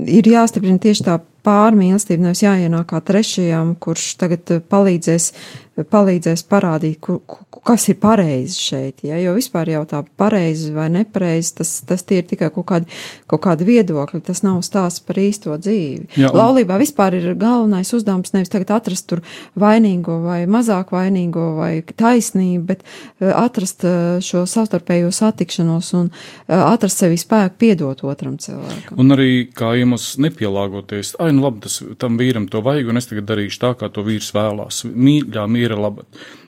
ir 0.06 0.36
jāstiprina 0.38 0.80
tieši 0.86 1.10
tā 1.10 1.20
pārmīlestība, 1.46 2.28
nevis 2.28 2.44
jāienāk 2.44 2.90
kā 2.92 3.02
trešajam, 3.06 3.75
kurš 3.82 4.10
tagad 4.22 4.58
palīdzēs 4.72 5.32
palīdzēs 5.75 6.46
parādīt, 6.48 7.00
ku, 7.03 7.17
ku, 7.27 7.44
kas 7.65 7.89
ir 7.91 7.98
pareizi 8.00 8.62
šeit. 8.62 9.03
Ja? 9.03 9.17
Jo 9.20 9.34
vispār 9.36 9.67
jau 9.74 9.82
tā 9.89 10.00
pareizi 10.17 10.72
vai 10.75 10.88
nepareizi, 10.94 11.55
tas, 11.60 11.72
tas 11.88 12.05
tie 12.08 12.22
ir 12.22 12.27
tikai 12.29 12.48
kaut 12.55 12.67
kādi, 12.70 13.00
kaut 13.32 13.44
kādi 13.44 13.67
viedokļi, 13.67 14.22
tas 14.24 14.44
nav 14.46 14.62
stāsts 14.63 15.03
par 15.03 15.20
īsto 15.20 15.55
dzīvi. 15.60 16.08
Jā, 16.15 16.29
un... 16.29 16.39
Laulībā 16.39 16.77
vispār 16.79 17.17
ir 17.20 17.27
galvenais 17.39 17.91
uzdevums 17.98 18.32
nevis 18.36 18.53
tagad 18.53 18.72
atrast 18.77 19.08
tur 19.12 19.24
vainīgo 19.60 20.22
vai 20.24 20.44
mazāk 20.48 20.94
vainīgo 20.96 21.50
vai 21.60 21.74
taisnību, 21.84 22.63
bet 22.72 22.86
eh, 22.86 23.34
atrast 23.36 23.84
eh, 23.84 24.24
šo 24.24 24.46
savstarpējo 24.48 25.12
satikšanos 25.15 25.91
un 26.00 26.12
eh, 26.13 26.55
atrast 26.55 27.03
sevi 27.03 27.20
spēku 27.20 27.60
piedot 27.65 28.05
otram 28.08 28.39
cilvēkam. 28.39 28.96
Un 29.01 29.17
arī 29.17 29.29
kā 29.51 29.74
iemesls 29.75 30.15
nepielāgoties, 30.24 31.17
ai, 31.20 31.34
nu 31.36 31.44
labi, 31.50 31.65
tas 31.67 31.82
tam 32.00 32.15
vīram 32.22 32.48
to 32.51 32.63
vajag, 32.63 32.94
un 32.94 33.01
es 33.01 33.12
tagad 33.12 33.27
darīšu 33.34 33.62
tā, 33.65 33.75
kā 33.79 33.91
to 33.91 34.05
vīrs 34.08 34.32
vēlās. 34.36 34.86
Mīļā, 34.88 35.44
mīļā 35.51 35.64
ir 35.65 35.79
laba. 35.79 36.05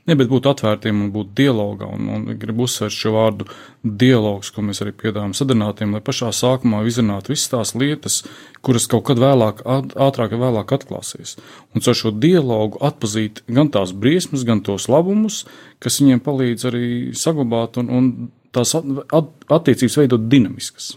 Ne, 0.07 0.15
bet 0.15 0.29
būt 0.31 0.47
atvērtiem 0.47 1.01
un 1.03 1.09
būt 1.11 1.33
dialogā, 1.35 1.89
un, 1.91 2.07
un 2.15 2.37
gribu 2.39 2.63
uzsvērt 2.63 2.95
šo 2.95 3.11
vārdu 3.15 3.47
dialogs, 3.83 4.53
ko 4.55 4.63
mēs 4.63 4.79
arī 4.83 4.93
piedāvājam 4.95 5.33
sadarbinātiem, 5.35 5.95
lai 5.95 6.03
pašā 6.05 6.29
sākumā 6.35 6.83
izrunātu 6.87 7.33
visas 7.33 7.51
tās 7.51 7.73
lietas, 7.75 8.21
kuras 8.63 8.87
kaut 8.91 9.07
kad 9.09 9.19
vēlāk, 9.19 9.65
ātrāk 9.67 10.35
vai 10.35 10.43
vēlāk 10.45 10.71
atklāsies. 10.77 11.35
Un 11.75 11.83
ar 11.83 11.99
šo 11.99 12.13
dialogu 12.15 12.79
atpazīt 12.87 13.43
gan 13.51 13.71
tās 13.73 13.91
briesmas, 13.91 14.47
gan 14.47 14.63
tos 14.63 14.87
labumus, 14.91 15.43
kas 15.83 15.99
viņiem 15.99 16.23
palīdz 16.23 16.69
arī 16.71 16.87
saglabāt 17.17 17.81
un, 17.81 17.91
un 17.91 18.13
tās 18.55 18.73
at, 18.79 18.87
at, 19.11 19.35
attiecības 19.59 19.99
veidot 20.01 20.31
dinamiskas. 20.31 20.95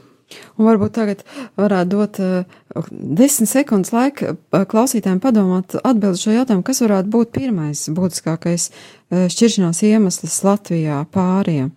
Un 0.58 0.66
varbūt 0.68 0.94
tagad 0.94 1.22
varētu 1.58 1.90
dot 1.90 2.18
uh, 2.22 2.88
desmit 2.90 3.50
sekundes 3.50 3.92
laika 3.94 4.34
uh, 4.34 4.64
klausītājiem 4.70 5.20
padomāt 5.22 5.76
atbildi 5.80 6.22
šo 6.22 6.34
jautājumu, 6.34 6.64
kas 6.66 6.82
varētu 6.84 7.12
būt 7.14 7.32
pirmais 7.34 7.86
būtiskākais 7.96 8.68
uh, 8.70 9.26
šķiršanās 9.32 9.82
iemesls 9.88 10.40
Latvijā 10.46 11.00
pāriem. 11.14 11.72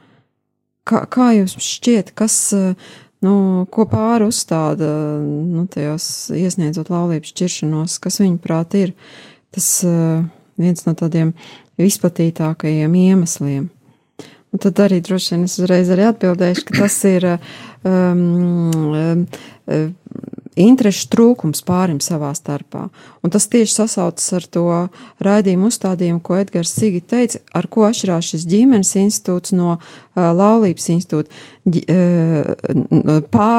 Kā, 0.88 1.06
kā 1.08 1.32
jums 1.38 1.56
šķiet, 1.64 2.14
kas, 2.20 2.38
uh, 2.58 2.96
nu, 3.26 3.36
ko 3.74 3.88
pāri 3.90 4.28
uzstāda, 4.30 4.90
nu, 5.24 5.66
tajos 5.72 6.08
iesniedzot 6.36 6.92
laulības 6.94 7.34
šķiršanos, 7.34 8.00
kas 8.04 8.20
viņuprāt 8.22 8.76
ir 8.82 8.98
tas 9.54 9.70
viens 10.60 10.86
no 10.88 10.94
tādiem 10.98 11.32
visplatītākajiem 11.80 13.00
iemesliem? 13.00 13.70
Un 14.54 14.62
tad 14.62 14.78
arī 14.86 15.00
droši 15.02 15.34
vien 15.34 15.48
es 15.48 15.58
uzreiz 15.58 15.90
arī 15.90 16.06
atbildēšu, 16.12 16.68
ka 16.68 16.84
tas 16.84 16.98
ir 17.10 17.26
um, 17.26 18.20
um, 18.94 19.24
interešu 20.60 21.08
trūkums 21.10 21.64
pārim 21.66 21.98
savā 22.04 22.30
starpā. 22.38 22.84
Un 23.26 23.34
tas 23.34 23.48
tieši 23.50 23.74
sasaucas 23.80 24.28
ar 24.38 24.46
to 24.54 24.66
raidījumu 25.26 25.72
uzstādījumu, 25.72 26.22
ko 26.22 26.38
Edgars 26.38 26.76
Sigi 26.78 27.02
teica, 27.02 27.42
ar 27.58 27.66
ko 27.72 27.88
atšķirās 27.88 28.30
šis 28.36 28.46
ģimenes 28.52 28.94
institūts 29.02 29.56
no 29.58 29.80
uh, 29.80 30.30
laulības 30.38 30.90
institūta. 30.94 31.34
Ģi, 31.74 31.84
uh, 31.90 33.18
pā, 33.34 33.50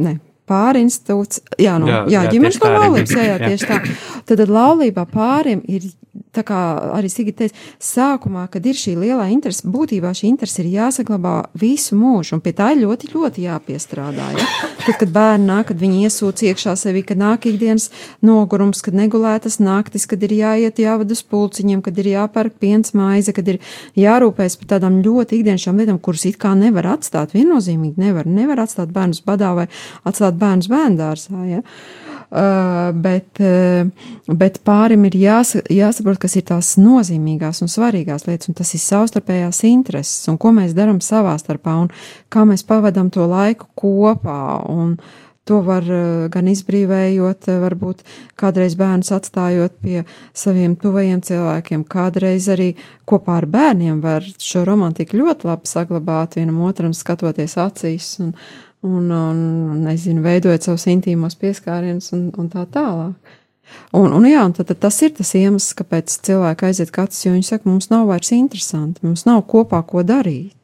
ne, 0.00 0.16
pārinstitūts, 0.50 1.44
jā, 1.62 1.78
no, 1.80 1.88
jā, 1.90 2.02
jā, 2.10 2.26
jā 2.26 2.34
ģimenes 2.34 2.60
no 2.60 2.74
laulības, 2.76 3.16
jā, 3.16 3.26
jā, 3.32 3.40
tieši 3.46 3.70
tā. 3.70 3.80
Tad, 4.26 4.36
tad 4.42 4.52
laulībā 4.52 5.06
pārim 5.10 5.64
ir 5.70 5.88
tā 6.34 6.42
kā 6.46 6.58
arī 6.96 7.10
Sigita 7.10 7.44
teica, 7.44 7.56
sākumā, 7.82 8.44
kad 8.50 8.64
ir 8.66 8.78
šī 8.78 8.94
lielā 8.98 9.26
interese, 9.32 9.66
būtībā 9.70 10.12
šī 10.16 10.30
interese 10.30 10.62
ir 10.62 10.70
jāsaglabā 10.74 11.34
visu 11.58 11.96
mūžu, 11.98 12.36
un 12.36 12.42
pie 12.44 12.52
tā 12.56 12.70
ir 12.74 12.82
ļoti, 12.84 13.10
ļoti 13.14 13.46
jāpiestrādā. 13.46 14.28
Ja? 14.36 14.46
Tad, 14.84 14.96
kad 15.02 15.12
bērni 15.14 15.48
nāk, 15.50 15.68
kad 15.70 15.80
viņi 15.80 16.06
iesūc 16.06 16.42
iekšā 16.50 16.74
sevi, 16.78 17.02
kad 17.06 17.20
nāk 17.20 17.46
ikdienas 17.50 17.90
nogurums, 18.26 18.82
kad 18.84 18.96
negulētas 18.98 19.58
naktis, 19.62 20.06
kad 20.10 20.22
ir 20.26 20.34
jāiet 20.38 20.80
jāvada 20.82 21.14
uz 21.14 21.22
pulciņiem, 21.30 21.82
kad 21.86 21.98
ir 22.00 22.10
jāpērk 22.14 22.58
piens 22.62 22.94
maize, 22.96 23.34
kad 23.36 23.50
ir 23.50 23.60
jārūpēs 23.98 24.58
par 24.60 24.72
tādām 24.76 25.00
ļoti 25.04 25.40
ikdienišķām 25.40 25.82
lietām, 25.82 26.00
kuras 26.02 26.26
it 26.30 26.40
kā 26.42 26.54
nevar 26.58 26.92
atstāt, 26.96 27.34
viennozīmīgi 27.36 28.00
nevar, 28.00 28.26
nevar 28.26 28.64
atstāt 28.64 28.94
bērnus 28.94 29.22
badā 29.26 29.52
vai 29.58 29.68
atstāt 30.08 30.39
bērnus 30.40 30.70
bērndārsā. 30.72 31.42
Ja? 31.48 31.60
Uh, 32.30 32.92
bet, 32.94 33.40
uh, 33.42 33.88
bet 34.38 34.60
pārim 34.62 35.08
ir 35.08 35.16
jās, 35.18 35.56
jāsaprot, 35.66 36.20
kas 36.22 36.36
ir 36.38 36.44
tās 36.46 36.76
nozīmīgās 36.78 37.58
un 37.64 37.72
svarīgās 37.72 38.28
lietas, 38.28 38.52
un 38.52 38.58
tas 38.60 38.70
ir 38.76 38.82
savstarpējās 38.84 39.64
intereses, 39.66 40.28
un 40.30 40.38
ko 40.38 40.52
mēs 40.54 40.76
darām 40.76 41.00
savā 41.02 41.34
starpā, 41.42 41.74
un 41.82 41.90
kā 42.30 42.44
mēs 42.46 42.62
pavadām 42.68 43.10
to 43.10 43.26
laiku 43.26 43.66
kopā. 43.82 44.44
Un, 44.70 44.94
To 45.48 45.56
var 45.66 45.82
uh, 45.82 46.28
gan 46.30 46.46
izbrīvējot, 46.46 47.48
varbūt 47.62 48.04
kādreiz 48.38 48.76
bērnus 48.78 49.08
atstājot 49.16 49.78
pie 49.82 50.02
saviem 50.36 50.76
tuvajiem 50.78 51.24
cilvēkiem, 51.26 51.82
kādreiz 51.90 52.46
arī 52.52 52.68
kopā 53.08 53.40
ar 53.40 53.48
bērniem 53.50 53.98
var 54.04 54.28
šo 54.38 54.62
romantiku 54.68 55.18
ļoti 55.18 55.48
labi 55.48 55.66
saglabāt, 55.66 56.36
vienam 56.38 56.60
otram 56.68 56.92
skatoties 56.94 57.56
acīs 57.58 58.12
un, 58.22 58.36
un, 58.86 59.10
un 59.10 59.82
nezinu, 59.84 60.22
veidojot 60.24 60.66
savus 60.66 60.86
intīmos 60.90 61.36
pieskārienus 61.40 62.12
un, 62.16 62.28
un 62.38 62.48
tā 62.52 62.64
tālāk. 62.72 63.36
Un, 63.94 64.10
un, 64.14 64.24
jā, 64.26 64.42
un 64.46 64.54
tad, 64.54 64.66
tad 64.70 64.80
tas 64.82 64.96
ir 65.06 65.12
tas 65.14 65.30
iemesls, 65.38 65.74
kāpēc 65.78 66.16
cilvēki 66.26 66.66
aiziet 66.66 66.90
katrs, 66.94 67.24
jo 67.26 67.34
viņi 67.34 67.46
saka, 67.46 67.68
mums 67.70 67.90
nav 67.92 68.08
vairs 68.10 68.32
interesanti, 68.34 69.04
mums 69.06 69.26
nav 69.28 69.44
kopā 69.50 69.82
ko 69.86 70.02
darīt. 70.06 70.56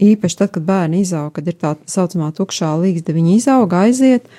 Īpaši 0.00 0.38
tad, 0.38 0.52
kad 0.54 0.64
bērni 0.64 1.02
izaug, 1.04 1.32
kad 1.36 1.48
ir 1.50 1.58
tā 1.60 1.74
saucamā 1.90 2.30
tukšā 2.36 2.70
līgsta, 2.80 3.12
viņi 3.16 3.34
izaug, 3.36 3.74
aiziet, 3.76 4.30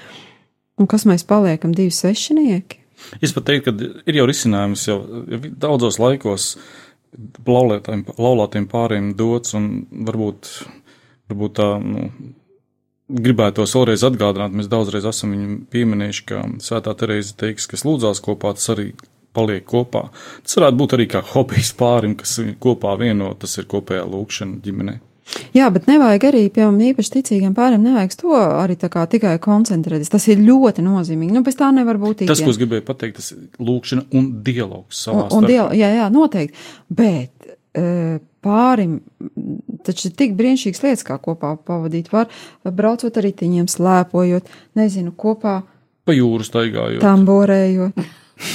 un 0.80 0.90
kas 0.90 1.06
mēs 1.10 1.28
paliekam 1.28 1.76
divi 1.78 1.94
svešinieki? 1.94 2.80
Es 3.22 3.34
pat 3.36 3.48
teiktu, 3.50 3.74
ka 3.74 3.92
ir 4.10 4.20
jau 4.20 4.28
risinājums 4.30 4.88
jau 4.88 4.98
daudzos 5.62 6.00
laikos 6.02 6.56
laulātiem 7.46 8.68
pāriem 8.72 9.12
dots, 9.20 9.56
un 9.58 9.84
varbūt, 10.08 10.52
varbūt 11.30 11.58
tā, 11.60 11.70
nu, 11.84 12.08
gribētos 13.12 13.76
vēlreiz 13.78 14.06
atgādināt, 14.08 14.56
mēs 14.56 14.70
daudzreiz 14.72 15.08
esam 15.10 15.36
viņu 15.36 15.58
pieminējuši, 15.74 16.26
ka 16.32 16.44
Svētā 16.64 16.96
Terēza 16.98 17.38
teiks, 17.44 17.68
kas 17.72 17.86
lūdzās 17.88 18.24
kopā, 18.24 18.54
tas 18.58 18.72
arī 18.74 18.92
paliek 19.36 19.64
kopā. 19.68 20.08
Tas 20.46 20.60
varētu 20.60 20.80
būt 20.82 20.98
arī 20.98 21.08
kā 21.12 21.22
hobijs 21.34 21.72
pārim, 21.80 22.18
kas 22.20 22.40
kopā 22.64 22.98
vieno, 23.00 23.32
tas 23.40 23.56
ir 23.62 23.70
kopējā 23.72 24.04
lūkšana 24.12 24.60
ģimenei. 24.66 25.00
Jā, 25.56 25.70
bet 25.72 25.86
nevajag 25.88 26.26
arī, 26.28 26.42
piemēram, 26.52 26.80
īpaši 26.92 27.14
ticīgiem 27.14 27.54
pāriem, 27.56 27.84
nevajag 27.86 28.16
to 28.20 28.34
arī 28.36 28.76
tā 28.80 28.90
kā 28.92 29.06
tikai 29.08 29.38
koncentrēties. 29.44 30.12
Tas 30.12 30.26
ir 30.32 30.42
ļoti 30.44 30.84
nozīmīgi. 30.84 31.36
Nu, 31.36 31.44
bez 31.46 31.56
tā 31.60 31.70
nevar 31.76 32.00
būt 32.02 32.26
ikdien. 32.26 32.32
Tas, 32.34 32.42
ko 32.44 32.52
es 32.52 32.60
gribēju 32.60 32.84
pateikt, 32.88 33.20
tas 33.22 33.32
ir 33.36 33.46
lūkšana 33.64 34.10
un 34.18 34.28
dialogs 34.44 35.06
savā 35.06 35.30
un, 35.30 35.38
un 35.38 35.48
dialog, 35.48 35.78
Jā, 35.78 35.94
jā, 36.02 36.10
noteikti. 36.12 36.66
Bet 36.92 37.48
e, 37.48 37.86
pārim 38.46 39.00
taču 39.86 40.10
ir 40.10 40.16
tik 40.18 40.34
brīnišķīgas 40.40 40.84
lietas, 40.86 41.06
kā 41.08 41.18
kopā 41.22 41.54
pavadīt. 41.68 42.12
Var 42.14 42.32
braucot 42.66 43.18
ar 43.18 43.28
ritiņiem, 43.28 43.70
slēpojot, 43.72 44.50
nezinu, 44.80 45.14
kopā. 45.18 45.62
Pa 46.08 46.16
jūru 46.16 46.46
staigājot. 46.46 47.02
Tamborējot. 47.04 48.04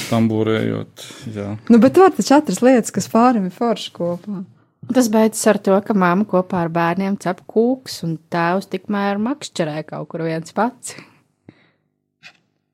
Tamborējot, 0.09 1.07
jā. 1.35 1.53
Nu, 1.71 1.79
bet 1.83 1.99
var 1.99 2.13
taču 2.15 2.35
atrast 2.37 2.63
lietas, 2.65 2.93
kas 2.95 3.07
pārim 3.11 3.47
ir 3.47 3.55
forši 3.55 3.91
kopā. 3.95 4.43
Tas 4.93 5.09
beidzas 5.11 5.43
ar 5.51 5.59
to, 5.63 5.75
ka 5.83 5.95
mamma 5.97 6.27
kopā 6.27 6.63
ar 6.63 6.71
bērniem 6.71 7.17
cep 7.19 7.41
kūks, 7.49 8.01
un 8.07 8.17
tēvs 8.31 8.69
tikmēr 8.71 9.19
makšķerē 9.19 9.83
kaut 9.87 10.07
kur 10.11 10.23
viens 10.27 10.53
pats. 10.55 10.95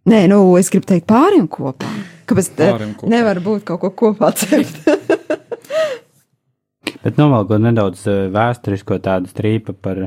Nē, 0.10 0.26
nu, 0.28 0.42
es 0.60 0.68
gribu 0.74 0.90
teikt 0.90 1.08
pāriem 1.08 1.48
kopā. 1.48 1.88
Kāpēc 2.28 2.50
kopā. 2.58 3.10
nevar 3.12 3.40
būt 3.44 3.64
kaut 3.70 3.82
ko 3.86 3.94
kopā 4.04 4.34
cept? 4.36 4.84
Bet 7.04 7.20
novalkot 7.20 7.60
nedaudz 7.64 8.06
eh, 8.08 8.26
vēsturisko 8.32 8.98
tādu 9.04 9.28
strīpu 9.32 9.76
par, 9.76 10.06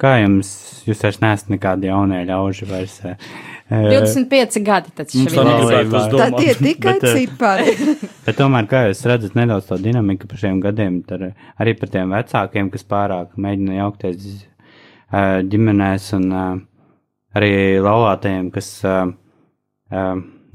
kā 0.00 0.16
jums, 0.22 0.50
jūs 0.88 1.02
vairs 1.04 1.20
neesat 1.20 1.52
nekādi 1.52 1.90
jaunie 1.90 2.22
ļauži 2.28 2.68
vairs. 2.70 2.96
25 3.70 4.56
eh, 4.56 4.64
gadi 4.64 4.94
tas 4.96 5.12
ir. 5.14 5.36
Tā 5.36 6.30
tie 6.38 6.48
ir 6.54 6.62
tikai 6.68 6.96
bet, 6.96 7.04
eh, 7.04 7.18
cipari. 7.18 7.76
bet 8.26 8.40
tomēr, 8.40 8.70
kā 8.70 8.86
jūs 8.88 9.04
redzat, 9.10 9.36
nedaudz 9.36 9.68
to 9.68 9.78
dinamiku 9.82 10.30
par 10.30 10.40
šiem 10.40 10.62
gadiem, 10.64 11.02
tad 11.08 11.28
arī 11.60 11.76
par 11.76 11.92
tiem 11.92 12.16
vecākiem, 12.16 12.72
kas 12.72 12.88
pārāk 12.88 13.36
mēģina 13.36 13.82
jaukties 13.82 14.32
ģimenēs 15.52 16.12
un 16.16 16.28
arī 17.36 17.54
laulātajiem, 17.82 18.52
kas 18.54 18.76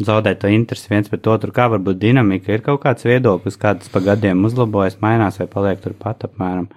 zaudēt 0.03 0.41
to 0.41 0.51
interesi 0.51 0.89
viens 0.91 1.11
pret 1.11 1.27
otru, 1.31 1.53
kā 1.55 1.67
varbūt 1.71 1.99
dinamika 2.01 2.51
ir 2.53 2.63
kaut 2.65 2.81
kāds 2.83 3.07
viedoklis, 3.07 3.59
kāds 3.59 3.91
pa 3.91 4.01
gadiem 4.03 4.43
uzlabojas, 4.47 4.99
mainās 5.03 5.39
vai 5.39 5.47
paliek 5.51 5.83
turpat 5.83 6.27
apmēram. 6.27 6.67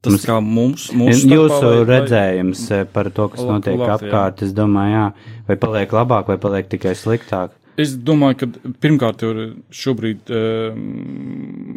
Tas 0.00 0.14
mums, 0.14 0.24
kā 0.24 0.38
mums, 0.40 0.86
mums 0.96 1.24
jūsu 1.28 1.82
redzējums 1.84 2.62
vai, 2.72 2.84
par 2.88 3.10
to, 3.12 3.26
kas 3.34 3.44
notiek 3.44 3.76
labāk, 3.76 3.98
apkārt, 3.98 4.40
jā. 4.40 4.48
es 4.48 4.54
domāju, 4.56 4.94
jā, 4.94 5.34
vai 5.50 5.56
paliek 5.60 5.92
labāk, 5.92 6.30
vai 6.32 6.38
paliek 6.40 6.70
tikai 6.72 6.94
sliktāk. 6.96 7.52
Es 7.80 7.92
domāju, 7.94 8.36
ka 8.40 8.72
pirmkārt 8.82 9.22
jau 9.24 9.30
šobrīd 9.72 10.30
e, 10.34 10.40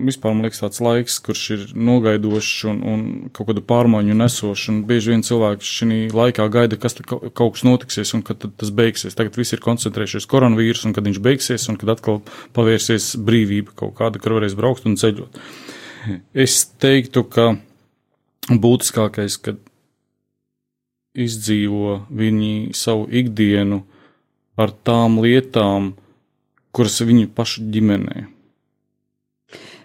vispār 0.09 0.33
man 0.33 0.47
liekas 0.47 0.63
tāds 0.63 0.81
laiks, 0.83 1.19
kurš 1.23 1.43
ir 1.55 1.65
nogaidošs 1.77 2.63
un, 2.71 2.79
un 2.89 3.03
kaut 3.35 3.51
kādu 3.51 3.63
pārmaiņu 3.69 4.17
nesošs. 4.17 4.71
Bieži 4.89 5.13
vien 5.13 5.23
cilvēki 5.25 5.69
šī 5.69 5.99
laikā 6.17 6.47
gaida, 6.51 6.79
kas 6.81 6.97
kaut 6.97 7.37
kas 7.37 7.65
notiksies 7.67 8.15
un 8.17 8.25
kad 8.25 8.41
tas 8.41 8.73
beigsies. 8.73 9.15
Tagad 9.19 9.37
viss 9.39 9.55
ir 9.55 9.63
koncentrējušies 9.63 10.27
koronavīrus 10.33 10.87
un 10.89 10.97
kad 10.97 11.07
viņš 11.07 11.21
beigsies 11.23 11.69
un 11.71 11.79
kad 11.79 11.93
atkal 11.95 12.23
pavērsies 12.57 13.13
brīvība 13.21 13.77
kaut 13.83 13.95
kāda, 14.01 14.19
kur 14.23 14.39
varēs 14.39 14.57
braukt 14.59 14.89
un 14.89 14.97
ceļot. 14.99 15.39
Es 16.35 16.63
teiktu, 16.83 17.23
ka 17.31 17.53
būtiskākais, 18.49 19.37
kad 19.45 19.61
izdzīvo 21.13 22.03
viņi 22.09 22.73
savu 22.75 23.07
ikdienu 23.13 23.83
ar 24.59 24.73
tām 24.85 25.19
lietām, 25.23 25.93
kuras 26.73 27.01
viņu 27.01 27.29
pašu 27.35 27.65
ģimenē. 27.73 28.27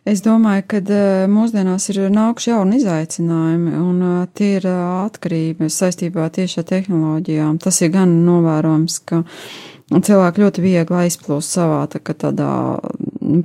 Es 0.08 0.22
domāju, 0.24 0.62
ka 0.70 0.78
uh, 0.80 1.26
mūsdienās 1.28 1.90
ir 1.92 2.06
nākuši 2.14 2.52
jauni 2.54 2.78
izaicinājumi, 2.80 3.72
un 3.76 3.98
uh, 4.00 4.20
tie 4.32 4.54
ir 4.56 4.68
uh, 4.70 5.02
atkarīgi 5.04 5.68
saistībā 5.72 6.30
tieši 6.32 6.62
ar 6.62 6.68
tehnoloģijām. 6.70 7.58
Tas 7.60 7.82
ir 7.84 7.92
gan 7.92 8.14
novērojams, 8.24 8.96
ka 9.04 9.20
cilvēki 9.92 10.44
ļoti 10.44 10.64
viegli 10.64 11.00
aizplūst 11.02 11.58
savā 11.58 11.82
tā, 11.92 12.00
tādā, 12.00 12.48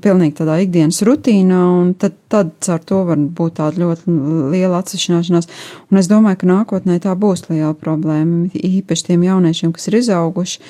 pilnīgi 0.03 0.37
tādā 0.39 0.57
ikdienas 0.63 1.01
rutīnā, 1.05 1.59
un 1.81 1.93
tad, 1.99 2.15
tad 2.31 2.55
ar 2.71 2.81
to 2.87 3.03
var 3.07 3.19
būt 3.19 3.59
tāda 3.59 3.83
ļoti 3.83 4.17
liela 4.53 4.81
atsevišķināšanās. 4.81 5.49
Un 5.91 6.01
es 6.01 6.09
domāju, 6.11 6.41
ka 6.41 6.51
nākotnē 6.51 6.99
tā 7.03 7.15
būs 7.19 7.47
liela 7.49 7.73
problēma, 7.77 8.49
īpaši 8.53 9.09
tiem 9.11 9.25
jauniešiem, 9.27 9.73
kas 9.75 9.89
ir 9.91 9.99
izauguši 10.01 10.61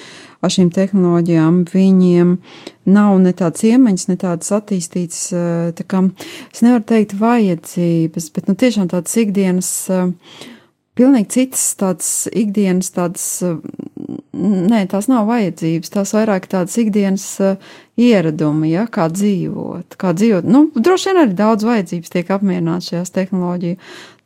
ar 0.43 0.52
šīm 0.52 0.71
tehnoloģijām, 0.76 1.62
viņiem 1.71 2.34
nav 2.91 3.13
ne 3.23 3.32
tāds 3.38 3.63
iemaņas, 3.67 4.10
ne 4.10 4.17
tādas 4.19 4.52
attīstītas, 4.56 5.21
eh, 5.32 5.71
tā 5.78 5.86
kā 5.88 6.04
es 6.52 6.63
nevaru 6.65 6.84
teikt 6.84 7.15
vajadzības, 7.19 8.30
bet 8.36 8.49
nu 8.52 8.56
tiešām 8.60 8.89
tādas 8.91 9.15
ikdienas, 9.15 9.71
eh, 9.89 10.12
pilnīgi 10.97 11.32
citas 11.38 11.63
tādas 11.79 12.12
ikdienas, 12.32 12.91
tādas, 12.95 13.25
eh, 13.45 13.58
nē, 14.34 14.84
tās 14.91 15.10
nav 15.12 15.27
vajadzības, 15.29 15.93
tās 15.93 16.13
vairāk 16.15 16.49
tādas 16.51 16.77
ikdienas 16.82 17.27
ieradumi, 17.99 18.71
ja, 18.71 18.88
kā 18.89 19.06
dzīvot, 19.13 19.97
kā 20.01 20.13
dzīvot. 20.17 20.47
Nu, 20.49 20.65
droši 20.73 21.12
vien 21.12 21.19
arī 21.21 21.36
daudz 21.38 21.65
vajadzības 21.67 22.13
tiek 22.15 22.32
apmierināts 22.34 22.89
šajās 22.89 23.13
tehnoloģiju, 23.13 23.77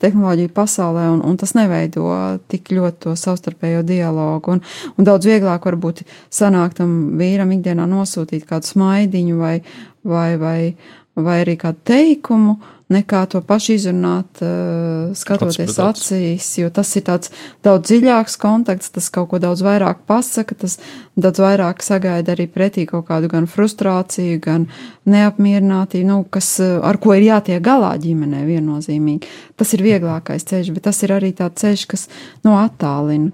tehnoloģiju 0.04 0.54
pasaulē, 0.56 1.08
un, 1.16 1.24
un 1.28 1.40
tas 1.42 1.52
neveido 1.58 2.06
tik 2.52 2.72
ļoti 2.72 3.04
to 3.04 3.16
savstarpējo 3.20 3.84
dialogu. 3.88 4.56
Un, 4.56 4.64
un 4.96 5.08
daudz 5.08 5.28
vieglāk 5.28 5.68
varbūt 5.68 6.06
sanākt 6.34 6.80
tam 6.80 6.96
vīram 7.20 7.52
ikdienā 7.58 7.90
nosūtīt 7.92 8.48
kādu 8.48 8.72
smaidiņu 8.72 9.42
vai, 9.42 9.58
vai, 10.08 10.30
vai, 10.40 10.60
vai 11.20 11.38
arī 11.44 11.58
kādu 11.60 11.84
teikumu, 11.92 12.58
nekā 12.94 13.26
to 13.28 13.42
pašu 13.44 13.76
izrunāt, 13.76 14.40
uh, 14.40 15.12
skatoties 15.18 15.76
acīs, 15.84 16.48
jo 16.62 16.70
tas 16.72 16.94
ir 16.96 17.04
tāds 17.10 17.32
daudz 17.66 17.90
dziļāks 17.90 18.38
kontakts, 18.40 18.92
tas 18.96 19.10
kaut 19.14 19.30
ko 19.34 19.40
daudz 19.44 19.64
vairāk 19.66 20.06
pasaka, 20.08 20.56
tas 20.56 20.78
daudz 21.20 21.42
vairāk 21.44 21.84
sagaida 21.84 22.36
arī 22.36 22.48
pretī 22.52 22.86
kaut 22.88 23.10
kādu 23.10 23.28
gan 23.32 23.50
frustrāciju, 23.52 24.40
gan 24.44 24.70
neapmierinātību, 25.10 26.08
nu, 26.08 26.22
kas, 26.32 26.54
uh, 26.64 26.78
ar 26.88 27.00
ko 27.04 27.18
ir 27.18 27.28
jātiek 27.28 27.64
galā 27.64 27.92
ģimenē 28.04 28.46
viennozīmīgi. 28.48 29.34
Tas 29.60 29.76
ir 29.76 29.84
vieglākais 29.84 30.48
ceļš, 30.48 30.72
bet 30.78 30.88
tas 30.88 31.04
ir 31.04 31.16
arī 31.18 31.34
tāds 31.36 31.60
ceļš, 31.66 31.86
kas, 31.92 32.08
nu, 32.48 32.56
attālina. 32.56 33.34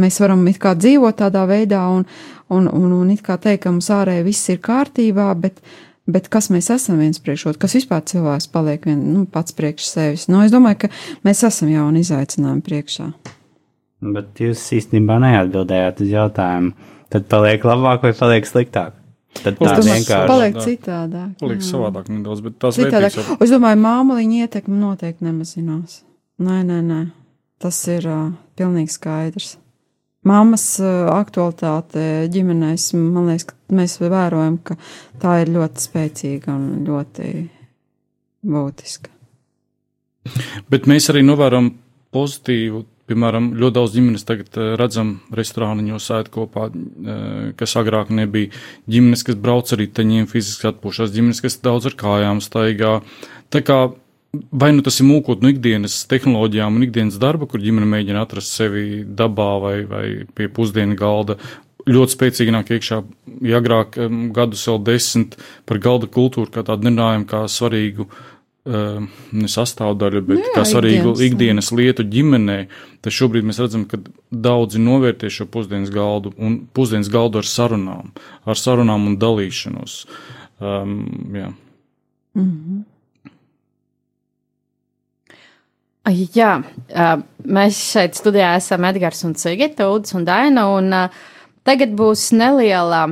Mēs 0.00 0.18
varam 0.22 0.42
it 0.48 0.58
kā 0.58 0.72
dzīvot 0.74 1.18
tādā 1.20 1.44
veidā 1.46 1.84
un, 1.92 2.06
un, 2.50 2.66
un, 2.66 2.92
un 2.96 3.10
it 3.12 3.20
kā 3.22 3.36
teikt, 3.38 3.66
ka 3.66 3.72
mums 3.74 3.90
ārēji 3.92 4.24
viss 4.24 4.48
ir 4.50 4.62
kārtībā, 4.64 5.28
bet, 5.38 5.60
Bet 6.10 6.26
kas 6.32 6.48
mēs 6.50 6.66
esam 6.74 6.98
viens 6.98 7.20
priekš 7.22 7.44
otru, 7.52 7.60
kas 7.62 7.76
vispār 7.78 8.02
cilvēks 8.10 8.48
paliek 8.50 8.88
vien, 8.88 8.98
nu, 9.14 9.22
pats 9.30 9.54
priekš 9.54 9.86
sevis? 9.86 10.24
Nu, 10.26 10.40
es 10.42 10.50
domāju, 10.54 10.84
ka 10.84 10.90
mēs 11.26 11.44
esam 11.46 11.70
jau 11.70 11.84
un 11.86 12.00
izaicinājumi 12.00 12.64
priekšā. 12.66 13.06
Bet 14.02 14.42
jūs 14.42 14.64
īstenībā 14.74 15.20
neatbildējāt 15.22 16.02
uz 16.02 16.10
jautājumu. 16.10 16.90
Tad 17.12 17.28
paliek 17.30 17.62
labāk 17.68 18.02
vai 18.08 18.12
paliek 18.18 18.48
sliktāk? 18.48 18.98
Tad 19.38 19.56
tā 19.56 19.76
vienkārši. 19.78 20.28
Paliek 20.28 20.58
citādāk. 20.60 21.30
Paliek 21.40 21.62
jā. 21.62 21.68
savādāk 21.70 22.10
nedaudz, 22.12 22.42
bet 22.44 22.58
tās 22.60 22.76
Citādāk. 22.76 23.06
vērtības 23.06 23.30
jau 23.30 23.38
Es 23.46 23.54
domāju, 23.54 23.80
māmaliņa 23.86 24.46
ietekme 24.46 24.76
noteikti 24.80 25.28
nemazinās. 25.28 26.02
Nē, 26.42 26.58
nē, 26.68 26.80
nē. 26.84 27.00
Tas 27.62 27.78
ir 27.88 28.08
uh, 28.10 28.30
pilnīgi 28.58 28.92
skaidrs. 28.92 29.54
Māmas 30.28 30.66
uh, 30.78 31.08
aktualitāte 31.10 32.28
ģimenēs, 32.30 32.92
man 32.94 33.32
liekas, 33.32 33.48
ka 33.50 33.78
mēs 33.78 33.96
vērojam, 34.02 34.60
ka 34.62 34.76
tā 35.22 35.40
ir 35.42 35.50
ļoti 35.56 35.86
spēcīga 35.88 36.54
un 36.54 36.84
ļoti 36.86 37.32
būtiska. 38.46 39.10
Bet 40.70 40.86
mēs 40.90 41.10
arī 41.10 41.24
novērojam 41.26 41.72
pozitīvu. 42.14 42.86
Piemēram, 43.10 43.48
ļoti 43.58 43.74
daudz 43.74 43.94
ģimenes 43.96 44.22
tagad 44.24 44.54
eh, 44.56 44.68
redzam 44.78 45.08
restorāniņos 45.34 46.04
sēž 46.06 46.28
kopā, 46.32 46.68
eh, 46.70 47.48
kas 47.58 47.74
agrāk 47.80 48.12
nebija. 48.14 48.52
Ģimenes, 48.88 49.24
kas 49.26 49.36
brauc 49.42 49.72
arī 49.74 49.88
teņiem 49.90 50.28
fiziski 50.30 50.70
atpūšas, 50.70 51.10
ģimenes, 51.12 51.42
kas 51.44 51.58
daudz 51.64 51.90
ar 51.90 51.96
kājām 51.98 52.40
staigā. 52.44 52.94
Tā 53.52 53.64
kā 53.66 53.80
vai 54.32 54.70
nu 54.72 54.82
tas 54.84 54.96
ir 55.00 55.08
mūkot 55.08 55.42
no 55.44 55.50
ikdienas 55.52 56.02
tehnoloģijām 56.08 56.78
un 56.78 56.86
ikdienas 56.86 57.18
darba, 57.20 57.48
kur 57.48 57.60
ģimene 57.60 57.88
mēģina 57.88 58.24
atrast 58.24 58.56
sevi 58.56 59.02
dabā 59.04 59.50
vai, 59.60 59.76
vai 59.88 60.06
pie 60.36 60.48
pusdienu 60.52 60.96
galda. 60.96 61.36
Ļoti 61.82 62.14
spēcīgi 62.14 62.54
nāk 62.54 62.70
iekšā, 62.72 63.00
ja 63.44 63.58
agrāk 63.58 63.98
um, 64.00 64.28
gadus 64.34 64.62
vēl 64.70 64.78
desmit 64.86 65.34
par 65.68 65.80
galda 65.82 66.08
kultūru 66.08 66.52
kā 66.54 66.62
tādu 66.64 66.86
nerunājam 66.86 67.26
kā 67.28 67.40
svarīgu 67.50 68.06
um, 68.06 69.08
sastāvdaļu, 69.50 70.22
bet 70.28 70.38
Nu 70.38 70.46
jā, 70.46 70.52
kā 70.54 70.64
svarīgu 70.70 71.10
ikdienas, 71.10 71.24
ikdienas 71.26 71.72
lietu 71.74 72.06
ģimenē. 72.14 72.58
Tad 73.02 73.16
šobrīd 73.18 73.48
mēs 73.48 73.60
redzam, 73.60 73.84
ka 73.90 73.98
daudzi 74.30 74.80
novērtē 74.80 75.28
šo 75.34 75.48
pusdienas 75.52 75.92
galdu 75.92 76.32
un 76.38 76.62
pusdienas 76.72 77.10
galdu 77.12 77.42
ar 77.42 77.50
sarunām, 77.50 78.14
ar 78.46 78.62
sarunām 78.62 79.10
un 79.10 79.18
dalīšanos. 79.20 79.98
Um, 80.62 80.96
jā. 81.34 81.52
Mm 82.38 82.48
-hmm. 82.48 82.80
Jā, 86.10 86.56
mēs 87.46 87.76
šeit 87.92 88.16
studijā 88.18 88.56
esam 88.58 88.82
Edgars 88.88 89.22
un 89.22 89.36
Sigita, 89.38 89.86
Udis 89.86 90.16
un 90.18 90.24
Daina, 90.26 90.64
un 90.74 90.90
tagad 91.62 91.92
būs 91.94 92.32
neliela 92.34 93.04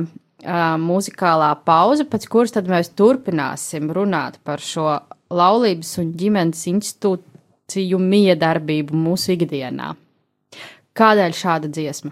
muzikālā 0.81 1.53
pauze, 1.63 2.03
pēc 2.03 2.27
kuras 2.27 2.51
tad 2.51 2.67
mēs 2.67 2.91
turpināsim 2.97 3.87
runāt 3.95 4.41
par 4.43 4.59
šo 4.59 4.97
laulības 5.31 5.93
un 6.03 6.11
ģimenes 6.19 6.67
institūciju 6.73 7.99
miedarbību 8.01 8.97
mūsu 9.07 9.37
ikdienā. 9.37 9.93
Kādēļ 10.91 11.37
šāda 11.37 11.71
dziesma? 11.71 12.11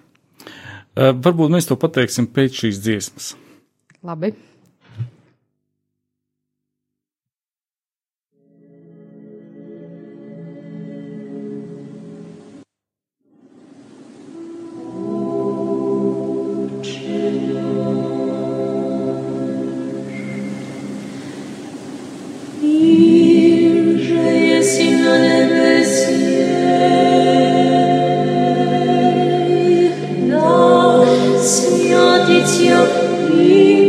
Varbūt 0.95 1.51
mēs 1.51 1.67
to 1.67 1.75
pateiksim 1.79 2.31
pēc 2.31 2.63
šīs 2.63 2.79
dziesmas. 2.85 3.33
Labi. 4.07 4.31
Signor 31.49 32.27
Tizio, 32.27 32.85
io. 33.33 33.88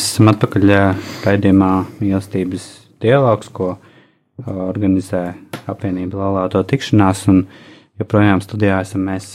Mēs 0.00 0.14
esam 0.14 0.30
atpakaļ 0.30 0.70
raidījumā 1.26 1.66
mīlestības 1.98 2.62
dialogs, 3.04 3.50
ko 3.52 3.74
organizē 4.48 5.34
apvienība 5.68 6.22
Lalāto 6.22 6.62
tikšanās, 6.70 7.26
un 7.28 7.42
joprojām 8.00 8.40
studijā 8.40 8.78
esam 8.80 9.04
mēs, 9.10 9.26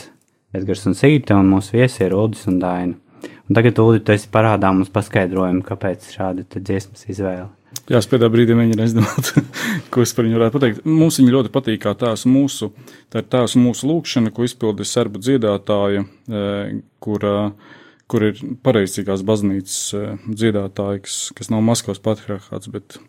Edgars 0.58 0.88
un 0.90 0.98
Sīta, 0.98 1.38
un 1.38 1.52
mūsu 1.54 1.78
viesi 1.78 2.02
ir 2.08 2.18
Udis 2.18 2.48
un 2.50 2.58
Daina. 2.64 2.98
Un 3.46 3.60
tagad, 3.60 3.84
Udi, 3.84 4.02
tu 4.02 4.16
esi 4.16 4.32
parādā 4.34 4.74
mums 4.74 4.90
paskaidrojumu, 4.98 5.62
kāpēc 5.70 6.10
šāda 6.16 6.48
dziesmas 6.56 7.06
izvēle. 7.14 7.46
Jā, 7.86 8.02
es 8.02 8.10
pēdējā 8.10 8.34
brīdī 8.34 8.58
mēģināju 8.58 8.96
izdomāt, 8.96 9.34
ko 9.94 10.02
es 10.02 10.18
par 10.18 10.26
viņu 10.26 10.42
varētu 10.42 10.58
pateikt. 10.58 10.84
Mums 10.90 11.22
viņa 11.22 11.38
ļoti 11.38 11.56
patīk, 11.62 11.84
kā 11.86 11.94
tās 12.08 12.26
mūsu, 12.26 12.74
tā 13.14 13.22
ir 13.22 13.30
tās 13.38 13.54
mūsu 13.54 13.94
lūkšana, 13.94 14.34
ko 14.34 14.50
izpildīja 14.50 14.96
serbu 14.98 15.22
dziedātāja, 15.30 16.08
eh, 16.26 16.78
kur, 17.06 17.32
eh, 17.38 17.82
kur 18.12 18.28
ir 18.30 18.44
pareizīgās 18.66 19.24
baznīcas 19.26 19.80
eh, 19.98 20.30
dziedātāja, 20.30 21.04
kas, 21.08 21.20
kas 21.38 21.52
nav 21.54 21.64
Maskavas 21.66 22.04
patriarchāts, 22.04 22.70
bet. 22.74 23.00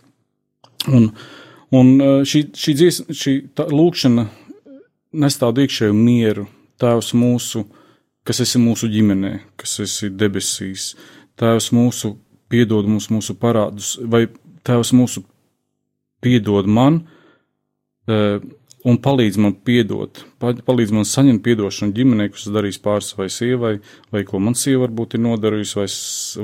Un, 0.86 1.10
un 1.74 1.94
eh, 2.00 2.18
šī, 2.28 2.46
šī, 2.56 2.76
dzies, 2.80 3.02
šī 3.10 3.38
lūkšana 3.72 4.28
nes 5.16 5.40
tādu 5.40 5.64
iekšēju 5.64 5.96
mieru, 5.96 6.46
Tēvs 6.76 7.14
mūsu, 7.16 7.62
kas 8.26 8.42
esi 8.44 8.60
mūsu 8.60 8.90
ģimenē, 8.92 9.32
kas 9.56 9.78
esi 9.80 10.10
debesīs, 10.12 10.90
Tēvs 11.40 11.70
mūsu, 11.72 12.12
piedod 12.52 12.88
mums 12.88 13.08
mūsu 13.12 13.36
parādus, 13.40 13.94
vai 14.02 14.26
Tēvs 14.66 14.92
mūsu 14.96 15.24
piedod 16.24 16.68
man, 16.68 17.00
eh, 18.08 18.40
un 18.86 18.98
palīdz 19.02 19.38
man 19.42 19.54
piedot, 19.66 20.22
pa- 20.38 20.54
palīdz 20.66 20.92
man 20.94 21.06
saņemt 21.08 21.42
piedošanu 21.44 21.94
ģimenei, 21.96 22.30
kas 22.32 22.46
darīs 22.54 22.78
pāri 22.82 23.02
savai 23.06 23.28
sievai, 23.32 23.72
vai 24.14 24.22
ko 24.28 24.38
man 24.38 24.54
sieva 24.54 24.84
varbūt 24.86 25.16
ir 25.16 25.24
nodarījusi, 25.24 25.78
vai, 25.80 25.88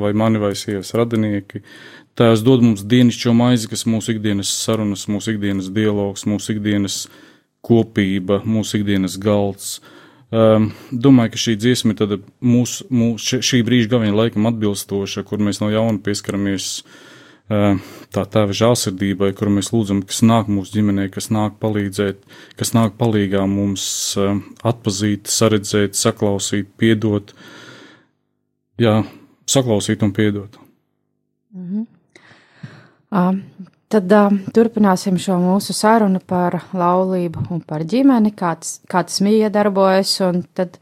vai 0.04 0.12
mani 0.24 0.42
vai 0.42 0.52
sievas 0.58 0.90
radinieki. 0.98 1.62
Tēvs 2.18 2.42
dod 2.44 2.64
mums 2.66 2.82
dienascho 2.84 3.32
maizi, 3.32 3.70
kas 3.70 3.86
mūsu 3.88 4.16
ikdienas 4.16 4.50
sarunas, 4.64 5.06
mūsu 5.08 5.36
ikdienas 5.36 5.70
dialogs, 5.72 6.26
mūsu 6.28 6.56
ikdienas 6.56 7.06
kopība, 7.64 8.42
mūsu 8.44 8.82
ikdienas 8.82 9.16
galds. 9.22 9.78
Um, 10.32 10.70
domāju, 10.92 11.34
ka 11.34 11.40
šī 11.44 11.56
dziesma 11.60 11.94
ir 11.94 12.18
mūsu, 12.40 12.88
mūsu 12.90 13.40
šī 13.44 13.62
brīža 13.64 13.94
gaviņa 13.94 14.18
laikam 14.18 14.48
atbilstoša, 14.50 15.24
kur 15.28 15.40
mēs 15.44 15.60
no 15.60 15.68
jauna 15.72 16.00
pieskaramies 16.04 16.68
uh, 16.80 17.00
tā 17.48 18.24
tēva 18.32 18.54
žālsirdībai, 18.54 19.32
kur 19.36 19.50
mēs 19.52 19.72
lūdzam, 19.74 20.02
kas 20.06 20.22
nāk 20.24 20.50
mūsu 20.52 20.76
ģimenē, 20.76 21.08
kas 21.12 21.30
nāk 21.34 21.58
palīdzēt, 21.62 22.22
kas 22.58 22.72
nāk 22.76 22.94
palīgā 23.00 23.44
mums 23.50 23.84
uh, 24.20 24.38
atpazīt, 24.62 25.30
saredzēt, 25.32 25.98
saklausīt, 25.98 26.70
piedot. 26.78 27.34
Jā, 28.80 29.02
saklausīt 29.50 30.04
un 30.06 30.14
piedot. 30.16 30.56
Uh, 33.12 33.34
tad 33.92 34.12
uh, 34.16 34.32
turpināsim 34.54 35.18
šo 35.20 35.36
mūsu 35.42 35.74
sarunu 35.76 36.22
par 36.24 36.62
laulību 36.72 37.48
un 37.52 37.60
par 37.66 37.84
ģimeni, 37.84 38.32
kā 38.38 38.54
tas, 38.62 38.78
kā 38.88 39.04
tas 39.08 39.20
mīja 39.24 39.50
darbojas. 39.52 40.14
Tad 40.56 40.78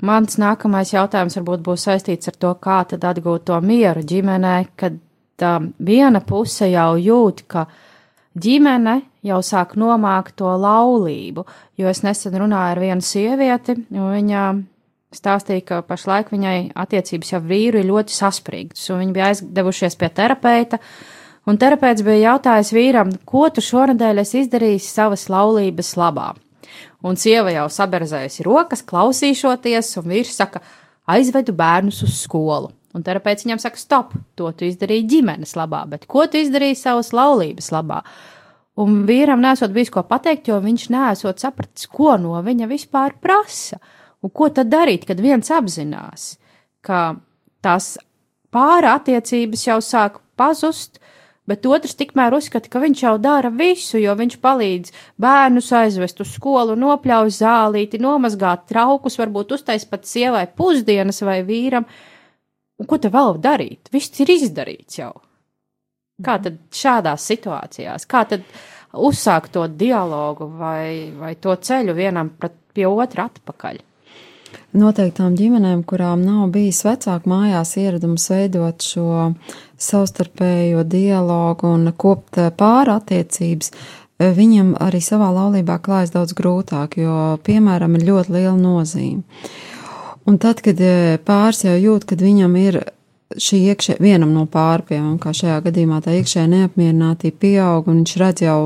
mans 0.00 0.38
nākamais 0.40 0.94
jautājums 0.94 1.36
varbūt 1.40 1.66
būs 1.66 1.84
saistīts 1.90 2.30
ar 2.30 2.38
to, 2.38 2.54
kā 2.62 2.80
tad 2.88 3.04
atgūt 3.04 3.50
to 3.50 3.60
mieru 3.60 4.06
ģimenē, 4.06 4.56
kad 4.78 4.96
uh, 5.44 5.60
viena 5.78 6.22
puse 6.24 6.70
jau 6.70 6.96
jūt, 7.00 7.44
ka 7.50 7.66
ģimene 8.38 9.00
jau 9.26 9.38
sāk 9.44 9.76
nomākt 9.78 10.38
to 10.38 10.50
laulību. 10.62 11.44
Jo 11.78 11.90
es 11.90 12.02
nesen 12.06 12.36
runāju 12.38 12.74
ar 12.74 12.82
vienu 12.82 13.04
sievieti, 13.04 13.76
un 13.94 14.10
viņa 14.14 14.48
stāstīja, 15.14 15.64
ka 15.64 15.82
pašlaik 15.86 16.32
viņai 16.34 16.72
attiecības 16.76 17.32
jau 17.32 17.40
vīru 17.44 17.80
ir 17.80 17.88
ļoti 17.88 18.14
saspringtas, 18.14 18.88
un 18.92 19.02
viņi 19.02 19.14
bija 19.16 19.30
aizdevušies 19.32 19.96
pie 19.98 20.10
terapeita. 20.14 20.80
Un 21.48 21.56
terapeits 21.56 22.04
bija 22.04 22.34
jautājis 22.34 22.74
vīram, 22.76 23.14
ko 23.24 23.46
tu 23.48 23.64
šonadēļ 23.64 24.20
esi 24.20 24.42
izdarījis 24.44 24.90
savas 24.92 25.28
laulības 25.32 25.94
labā. 25.96 26.34
Un 27.08 27.16
sieva 27.16 27.54
jau 27.54 27.64
saberzējusi 27.72 28.44
rokas, 28.44 28.82
klausīšoties, 28.84 29.94
un 30.00 30.10
vīrs 30.12 30.34
saka, 30.36 30.60
aizvedu 31.08 31.54
bērnus 31.56 32.02
uz 32.04 32.18
skolu. 32.20 32.68
Un 32.96 33.04
terapeits 33.04 33.44
viņam 33.44 33.60
saka, 33.60 33.80
stop, 33.80 34.14
to 34.38 34.48
tu 34.56 34.64
izdarīji 34.64 35.06
ģimenes 35.12 35.52
labā, 35.58 35.82
bet 35.90 36.06
ko 36.08 36.24
tu 36.30 36.40
izdarīji 36.40 36.78
savas 36.80 37.12
laulības 37.12 37.68
labā? 37.74 38.00
Un 38.78 39.02
vīram 39.08 39.42
nesot 39.42 39.74
bijis 39.74 39.90
ko 39.92 40.04
pateikt, 40.06 40.48
jo 40.48 40.60
viņš 40.62 40.88
nesot 40.94 41.42
sapratis, 41.42 41.88
ko 41.90 42.14
no 42.20 42.38
viņa 42.46 42.68
vispār 42.70 43.16
prasa. 43.20 43.80
Un 44.22 44.32
ko 44.34 44.48
tad 44.54 44.70
darīt, 44.70 45.04
kad 45.06 45.20
viens 45.22 45.50
apzinās, 45.54 46.36
ka 46.82 47.18
tās 47.62 47.96
pāra 48.54 48.96
attiecības 48.98 49.66
jau 49.66 49.78
sāk 49.84 50.18
pazust, 50.38 50.98
bet 51.48 51.66
otrs 51.66 51.96
tikmēr 51.98 52.36
uzskata, 52.36 52.70
ka 52.70 52.80
viņš 52.82 53.02
jau 53.04 53.14
dara 53.22 53.50
visu, 53.54 53.98
jo 54.00 54.14
viņš 54.18 54.36
palīdz 54.44 54.94
bērnus 55.20 55.70
aizvest 55.76 56.20
uz 56.24 56.34
skolu, 56.36 56.76
nopļauj 56.78 57.34
zālīti, 57.38 58.00
nomazgāt 58.02 58.66
traukus, 58.70 59.18
varbūt 59.20 59.56
uztais 59.58 59.86
pat 59.88 60.06
sievai 60.08 60.46
pusdienas 60.56 61.22
vai 61.24 61.40
vīram. 61.46 61.88
Un 62.78 62.86
ko 62.86 62.98
te 63.02 63.10
vēl 63.10 63.38
darīt? 63.42 63.90
Viss 63.92 64.20
ir 64.22 64.30
izdarīts 64.36 65.00
jau. 65.00 65.12
Kā 66.22 66.38
tad 66.42 66.58
šādās 66.74 67.26
situācijās, 67.30 68.06
kā 68.10 68.24
tad 68.30 68.46
uzsākt 68.92 69.52
to 69.54 69.66
dialogu 69.70 70.48
vai, 70.58 71.10
vai 71.14 71.34
to 71.38 71.54
ceļu 71.54 71.94
vienam 71.94 72.32
pret, 72.38 72.56
pie 72.74 72.86
otra 72.90 73.28
atpakaļ? 73.30 73.78
Noteiktām 74.78 75.36
ģimenēm, 75.36 75.82
kurām 75.88 76.22
nav 76.24 76.50
bijis 76.52 76.82
vecāku 76.84 77.30
mājās 77.30 77.74
ieradums 77.80 78.26
veidot 78.32 78.84
šo 78.84 79.30
savstarpējo 79.80 80.84
dialogu 80.88 81.70
un 81.72 81.92
kopt 81.96 82.40
pāra 82.58 82.98
attiecības, 83.00 83.72
viņam 84.18 84.74
arī 84.82 85.00
savā 85.04 85.30
laulībā 85.34 85.78
klājas 85.84 86.12
daudz 86.14 86.36
grūtāk, 86.36 86.98
jo, 87.00 87.38
piemēram, 87.46 87.96
ir 87.96 88.08
ļoti 88.10 88.34
liela 88.36 88.56
nozīme. 88.60 89.24
Un 90.28 90.36
tad, 90.36 90.60
kad 90.64 90.80
pāris 91.24 91.64
jau 91.64 91.74
jūt, 91.78 92.04
kad 92.08 92.20
viņam 92.20 92.56
ir 92.60 92.82
šī 93.36 93.58
iekšē, 93.72 93.98
vienam 94.00 94.32
no 94.32 94.46
pārpiem, 94.48 95.18
kā 95.20 95.34
šajā 95.36 95.58
gadījumā 95.66 96.00
tā 96.04 96.14
iekšējā 96.16 96.46
neapmierinātība 96.52 97.40
pieaug, 97.42 97.88
un 97.90 98.02
viņš 98.02 98.14
redz 98.22 98.44
jau 98.46 98.60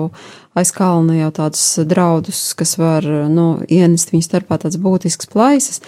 aiz 0.58 0.70
kalna 0.74 1.16
jau 1.18 1.30
tādus 1.34 1.64
draudus, 1.88 2.42
kas 2.58 2.76
var, 2.78 3.06
nu, 3.32 3.46
ienest 3.66 4.12
viņu 4.14 4.26
starpā 4.28 4.60
tāds 4.62 4.78
būtisks 4.82 5.30
plaisas. 5.32 5.82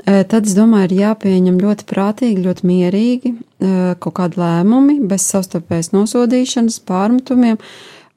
Tad, 0.00 0.46
es 0.46 0.56
domāju, 0.56 0.88
ir 0.88 1.02
jāpieņem 1.04 1.58
ļoti 1.60 1.86
prātīgi, 1.90 2.44
ļoti 2.46 2.66
mierīgi 2.66 3.34
kaut 4.00 4.14
kādi 4.16 4.40
lēmumi, 4.40 4.96
bez 5.10 5.26
savstarpējas 5.28 5.92
nosodīšanas, 5.92 6.80
pārmetumiem, 6.88 7.60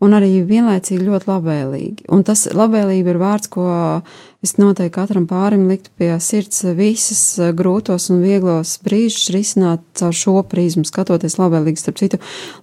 un 0.03 0.15
arī 0.17 0.41
vienlaicīgi 0.47 1.05
ļoti 1.07 1.29
labvēlīgi. 1.29 2.05
Un 2.13 2.23
tas 2.27 2.45
labvēlība 2.51 3.13
ir 3.13 3.19
vārds, 3.21 3.49
ko 3.51 3.67
es 4.43 4.55
noteikti 4.59 4.93
katram 4.97 5.25
pārim 5.29 5.65
liktu 5.69 5.93
pie 5.99 6.11
sirds 6.23 6.65
visas 6.75 7.21
grūtos 7.55 8.09
un 8.11 8.19
vieglos 8.23 8.75
brīžus 8.83 9.31
risināt 9.35 9.85
caur 9.99 10.15
šo 10.17 10.41
prizmu, 10.49 10.83
skatoties 10.87 11.37
labvēlīgi. 11.39 11.79
Starp 11.79 12.01
citu, 12.01 12.19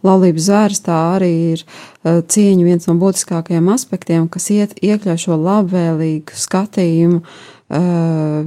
laulības 0.07 0.49
zvērs 0.51 0.85
tā 0.87 0.99
arī 1.15 1.33
ir 1.55 1.65
cieņa 2.05 2.67
viens 2.67 2.91
no 2.91 2.99
būtiskākajiem 3.01 3.73
aspektiem, 3.73 4.29
kas 4.29 4.51
iet, 4.53 4.77
iekļauj 4.85 5.25
šo 5.25 5.41
labvēlīgu 5.41 6.37
skatījumu 6.37 7.23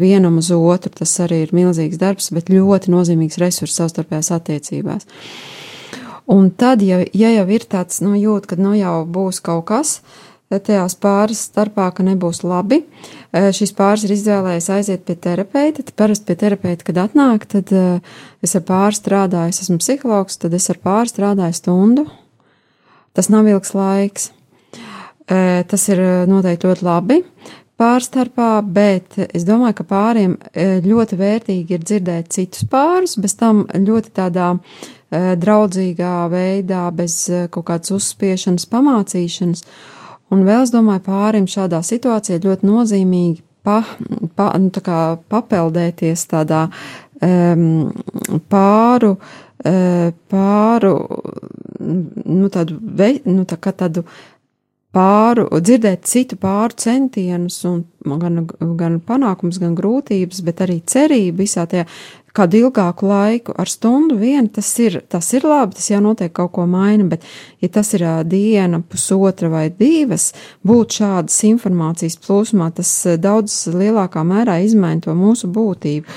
vienam 0.04 0.38
uz 0.38 0.52
otru. 0.54 0.94
Tas 1.00 1.16
arī 1.24 1.46
ir 1.48 1.56
milzīgs 1.56 2.00
darbs, 2.02 2.30
bet 2.36 2.54
ļoti 2.54 2.94
nozīmīgs 2.94 3.42
resurs 3.42 3.78
savstarpējās 3.80 4.34
attiecībās. 4.36 5.08
Un 6.32 6.52
tad, 6.56 6.82
ja, 6.86 7.02
ja 7.12 7.34
jau 7.34 7.48
ir 7.52 7.66
tāds 7.68 8.00
nu, 8.04 8.14
jūt, 8.16 8.48
ka 8.48 8.56
nu, 8.60 8.76
jau 8.78 9.02
būs 9.10 9.42
kaut 9.44 9.66
kas 9.72 9.98
tajās 10.54 10.94
pāris 11.02 11.40
starpā, 11.48 11.88
ka 11.96 12.04
nebūs 12.06 12.44
labi, 12.46 12.84
šis 13.34 13.72
pāris 13.74 14.04
ir 14.06 14.14
izvēlējies 14.14 14.70
aiziet 14.76 15.06
pie 15.08 15.16
terapeita. 15.18 15.82
Tad 15.82 15.96
parasti 15.98 16.28
pie 16.30 16.36
terapeita, 16.44 16.86
kad 16.86 17.00
atnāk, 17.08 17.48
tad 17.50 17.74
es 17.74 18.54
ar 18.54 18.66
pāri 18.68 19.00
strādāju, 19.00 19.50
es 19.50 19.64
esmu 19.66 19.80
psihologs, 19.82 20.38
tad 20.38 20.54
es 20.54 20.70
ar 20.70 20.78
pāri 20.84 21.10
strādāju 21.10 21.58
stundu. 21.58 22.06
Tas 23.18 23.32
nav 23.34 23.50
ilgs 23.50 23.74
laiks. 23.78 24.30
Tas 25.26 25.90
ir 25.90 26.02
noteikti 26.30 26.68
ļoti 26.68 26.86
labi 26.86 27.22
pārstarpā, 27.80 28.58
bet 28.62 29.16
es 29.34 29.46
domāju, 29.48 29.80
ka 29.80 29.86
pāriem 29.90 30.36
ļoti 30.86 31.18
vērtīgi 31.20 31.74
ir 31.74 31.86
dzirdēt 31.88 32.30
citus 32.36 32.68
pārus, 32.70 33.16
bez 33.18 33.34
tam 33.40 33.64
ļoti 33.72 34.14
tādā 34.14 34.52
draudzīgā 35.14 36.14
veidā, 36.32 36.88
bez 36.96 37.18
kaut 37.54 37.68
kādas 37.70 37.94
uzspiešanas, 37.94 38.66
pamācīšanas. 38.72 39.66
Un 40.34 40.46
vēl 40.48 40.66
es 40.66 40.74
domāju, 40.74 41.04
pārim 41.06 41.48
šādā 41.50 41.84
situācijā 41.86 42.40
ļoti 42.42 42.66
nozīmīgi 42.66 43.44
pa, 43.64 43.82
pa, 44.36 44.50
nu, 44.60 44.72
tā 44.74 45.00
papeldēties 45.32 46.26
tādā 46.32 46.66
um, 47.22 47.92
pāru, 48.50 49.16
uh, 49.20 50.12
pāru, 50.34 50.94
nu, 51.80 52.50
tādu, 52.54 52.80
vei, 52.82 53.18
nu, 53.30 53.46
tā 53.50 53.60
kā 53.62 53.76
tādu 53.78 54.06
pāru, 54.94 55.48
dzirdēt 55.58 56.06
citu 56.10 56.38
pāru 56.42 56.76
centienus 56.78 57.64
un 57.66 57.84
gan, 58.22 58.44
gan 58.78 59.00
panākums, 59.02 59.58
gan 59.62 59.74
grūtības, 59.78 60.44
bet 60.46 60.62
arī 60.66 60.82
cerību 60.86 61.42
visā 61.42 61.66
tajā 61.70 61.88
kādu 62.34 62.64
ilgāku 62.64 63.08
laiku 63.08 63.54
ar 63.60 63.70
stundu 63.70 64.18
vien, 64.18 64.48
tas 64.50 64.70
ir, 64.82 65.00
tas 65.10 65.28
ir 65.38 65.46
labi, 65.48 65.78
tas 65.78 65.90
jau 65.92 66.00
noteikti 66.04 66.36
kaut 66.40 66.54
ko 66.56 66.66
maina, 66.70 67.06
bet 67.12 67.26
ja 67.62 67.70
tas 67.74 67.94
ir 67.94 68.06
diena, 68.30 68.82
pusotra 68.82 69.52
vai 69.54 69.68
divas, 69.70 70.32
būt 70.66 70.98
šādas 71.00 71.38
informācijas 71.50 72.18
plūsmā, 72.24 72.72
tas 72.78 72.94
daudz 73.22 73.58
lielākā 73.74 74.26
mērā 74.26 74.60
izmaina 74.66 75.06
to 75.06 75.18
mūsu 75.18 75.52
būtību. 75.54 76.10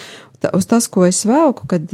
Uz 0.55 0.67
tas, 0.69 0.87
ko 0.93 1.07
es 1.09 1.23
velku, 1.27 1.65
kad 1.69 1.91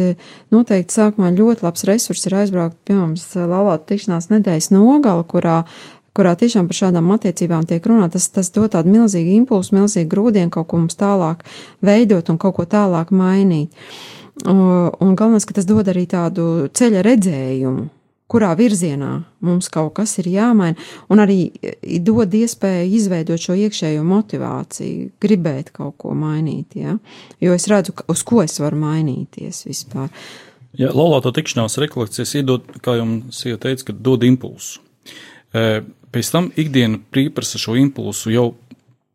noteikti 0.52 0.94
sākumā 0.94 1.30
ļoti 1.32 1.64
labs 1.64 1.87
resurs 1.88 2.26
ir 2.26 2.35
aizbraukt, 2.42 2.76
piemēram, 2.88 3.14
laulātu 3.48 3.92
tikšanās 3.92 4.28
nedēļas 4.32 4.72
nogala, 4.74 5.24
kurā 5.24 5.62
kurā 6.16 6.35
tiešām 6.38 6.68
par 6.68 6.79
šādām 6.79 7.12
attiecībām 7.14 7.64
tiek 7.68 7.87
runāts, 7.88 8.16
tas, 8.16 8.29
tas 8.37 8.53
dod 8.55 8.75
tādu 8.75 8.92
milzīgu 8.92 9.37
impulsu, 9.38 9.77
milzīgu 9.79 10.11
grūdienu 10.12 10.53
kaut 10.53 10.68
ko 10.72 10.83
mums 10.83 10.98
tālāk 11.01 11.46
veidot 11.85 12.29
un 12.33 12.40
kaut 12.40 12.59
ko 12.59 12.68
tālāk 12.68 13.14
mainīt. 13.14 13.72
Un 14.48 15.16
galvenais, 15.16 15.44
ka 15.46 15.57
tas 15.57 15.68
dod 15.68 15.88
arī 15.92 16.07
tādu 16.09 16.68
ceļa 16.72 17.03
redzējumu, 17.05 17.88
kurā 18.33 18.53
virzienā 18.57 19.11
mums 19.44 19.68
kaut 19.72 19.92
kas 19.98 20.14
ir 20.22 20.31
jāmaina, 20.33 20.79
un 21.12 21.20
arī 21.20 21.51
dod 22.05 22.33
iespēju 22.33 22.94
izveidot 22.96 23.40
šo 23.40 23.57
iekšējo 23.66 24.05
motivāciju, 24.09 25.11
gribēt 25.20 25.72
kaut 25.77 25.98
ko 26.01 26.14
mainīt, 26.16 26.79
ja? 26.81 26.96
jo 27.44 27.57
es 27.57 27.68
redzu, 27.68 27.94
uz 28.09 28.25
ko 28.25 28.40
es 28.44 28.57
varu 28.62 28.81
mainīties 28.81 29.66
vispār. 29.68 30.09
Ja 30.81 30.88
laulāto 30.96 31.35
tikšanās 31.37 31.77
rekolekcijas 31.83 32.33
iedod, 32.40 32.70
kā 32.81 32.96
jums 32.96 33.42
sieva 33.42 33.61
teica, 33.61 33.92
dod 33.92 34.25
impulsu. 34.25 34.81
Pēc 36.12 36.29
tam 36.33 36.51
ikdiena 36.61 37.01
pieprasa 37.14 37.61
šo 37.61 37.79
impulsu 37.81 38.33
jau 38.35 38.51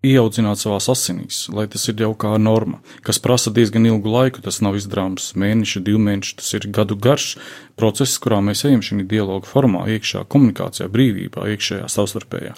ieaudzināt 0.05 0.62
savā 0.62 0.77
asinīs, 0.77 1.47
lai 1.53 1.65
tas 1.71 1.88
ir 1.89 2.01
jau 2.01 2.12
kā 2.19 2.36
norma, 2.41 2.79
kas 3.05 3.19
prasa 3.21 3.51
diezgan 3.53 3.88
ilgu 3.89 4.12
laiku. 4.12 4.43
Tas 4.45 4.60
nav 4.62 4.77
izdarāms 4.77 5.31
mēneši, 5.39 5.81
divi 5.86 6.01
mēneši, 6.05 6.36
tas 6.41 6.51
ir 6.57 6.67
gadu 6.73 6.97
garš 7.01 7.31
process, 7.79 8.19
kurā 8.21 8.39
mēs 8.45 8.63
ejam 8.67 8.83
šajā 8.86 9.07
dialogu 9.10 9.49
formā, 9.49 9.86
iekšā 9.95 10.23
komunikācijā, 10.29 10.89
brīvībā, 10.93 11.47
iekšējā 11.53 11.89
savstarpējā. 11.91 12.53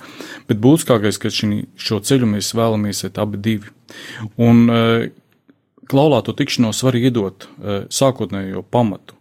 Bet 0.50 0.62
būtiskākais, 0.64 1.22
ka 1.22 1.32
šī, 1.34 1.64
šo 1.80 2.02
ceļu 2.04 2.30
mēs 2.36 2.52
vēlamies 2.58 3.06
iet 3.08 3.22
abi 3.22 3.40
divi. 3.50 3.72
Un 4.40 4.66
e, 4.68 4.82
laulāto 5.96 6.36
tikšanos 6.36 6.84
var 6.86 7.00
iedot 7.00 7.48
e, 7.48 7.82
sākotnējo 7.88 8.66
pamatu, 8.68 9.16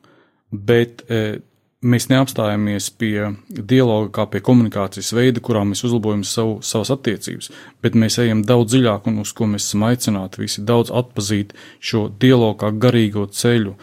bet 0.50 1.07
e, 1.07 1.38
mēs 1.82 2.08
neapstājamies 2.10 2.88
pie 2.98 3.28
dialoga 3.48 4.10
kā 4.16 4.24
pie 4.32 4.40
komunikācijas 4.44 5.12
veida, 5.14 5.42
kurā 5.44 5.62
mēs 5.68 5.84
uzlabojam 5.86 6.24
savu, 6.26 6.58
savas 6.66 6.90
attiecības, 6.94 7.52
bet 7.84 7.94
mēs 7.98 8.18
ejam 8.22 8.42
daudz 8.46 8.74
dziļāk 8.74 9.06
un 9.10 9.20
uz 9.22 9.32
ko 9.36 9.46
mēs 9.50 9.68
esam 9.68 9.86
aicināti 9.86 10.42
visi 10.42 10.64
daudz 10.66 10.90
atpazīt 10.90 11.54
šo 11.78 12.08
dialogu 12.10 12.58
kā 12.64 12.72
garīgo 12.74 13.28
ceļu. 13.30 13.76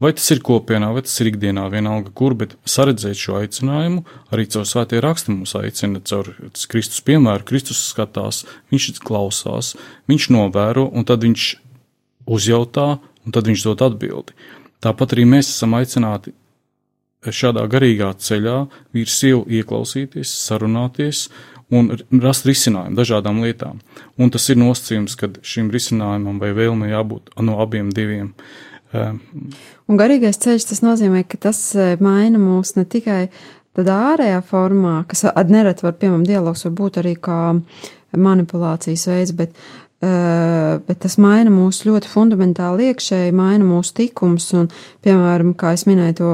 Vai 0.00 0.14
tas 0.16 0.30
ir 0.32 0.38
kopienā, 0.40 0.94
vai 0.96 1.02
tas 1.04 1.18
ir 1.20 1.28
ikdienā, 1.28 1.66
vienalga 1.68 2.08
kur, 2.16 2.32
bet 2.38 2.54
saredzēt 2.64 3.18
šo 3.20 3.34
aicinājumu 3.42 4.06
arī 4.32 4.46
caur 4.48 4.64
svētie 4.64 5.02
raksti 5.04 5.34
mums 5.34 5.52
aicina, 5.58 6.00
caur 6.00 6.30
Kristus 6.72 7.02
piemēru, 7.04 7.44
Kristus 7.50 7.82
skatās, 7.90 8.46
viņš 8.72 9.02
klausās, 9.04 9.74
viņš 10.08 10.30
novēro, 10.32 10.86
un 10.88 11.04
tad 11.04 11.26
viņš 11.26 11.50
uzjautā, 12.32 12.94
un 13.26 13.36
tad 13.36 13.50
viņš 13.50 13.66
dod 13.66 13.84
atbildi. 13.90 14.38
Tāpat 14.80 15.12
arī 15.12 15.26
mēs 15.28 15.50
esam 15.52 15.76
aicināti 15.76 16.32
šādā 17.28 17.66
garīgā 17.68 18.14
ceļā 18.16 18.56
vīrs 18.96 19.16
sievu 19.20 19.44
ieklausīties, 19.60 20.32
sarunāties 20.46 21.26
un 21.70 21.92
rast 22.22 22.48
risinājumu 22.48 22.96
dažādām 22.98 23.42
lietām. 23.44 23.78
Un 24.18 24.32
tas 24.32 24.48
ir 24.50 24.58
nosacījums, 24.60 25.16
ka 25.20 25.30
šim 25.46 25.70
risinājumam 25.74 26.40
vai 26.42 26.50
vēlmei 26.56 26.90
jābūt 26.94 27.34
no 27.44 27.60
abiem 27.62 27.92
diviem. 27.94 28.32
Um, 28.90 29.20
un 29.86 30.00
garīgais 30.00 30.40
ceļš 30.42 30.66
tas 30.72 30.82
nozīmē, 30.82 31.22
ka 31.30 31.38
tas 31.46 31.60
e, 31.78 31.92
maina 32.02 32.40
mūs 32.42 32.74
ne 32.74 32.82
tikai 32.90 33.28
tādā 33.78 34.00
ārējā 34.14 34.40
formā, 34.48 34.96
kas 35.06 35.28
nereti 35.46 35.86
var, 35.86 35.94
piemēram, 36.00 36.26
dialogs 36.26 36.66
var 36.66 36.74
būt 36.80 36.98
arī 37.04 37.14
kā 37.22 37.38
manipulācijas 38.16 39.06
veids, 39.10 39.36
bet 39.36 39.56
Eh, 40.00 40.78
bet 40.88 41.02
tas 41.04 41.18
maina 41.20 41.50
mūs 41.52 41.82
ļoti 41.84 42.08
fundamentāli 42.08 42.86
iekšēji, 42.88 43.34
maina 43.36 43.66
mūsu 43.68 43.92
tikums, 43.98 44.46
un, 44.56 44.70
piemēram, 45.04 45.50
kā 45.60 45.74
es 45.76 45.84
minēju 45.84 46.14
to 46.22 46.30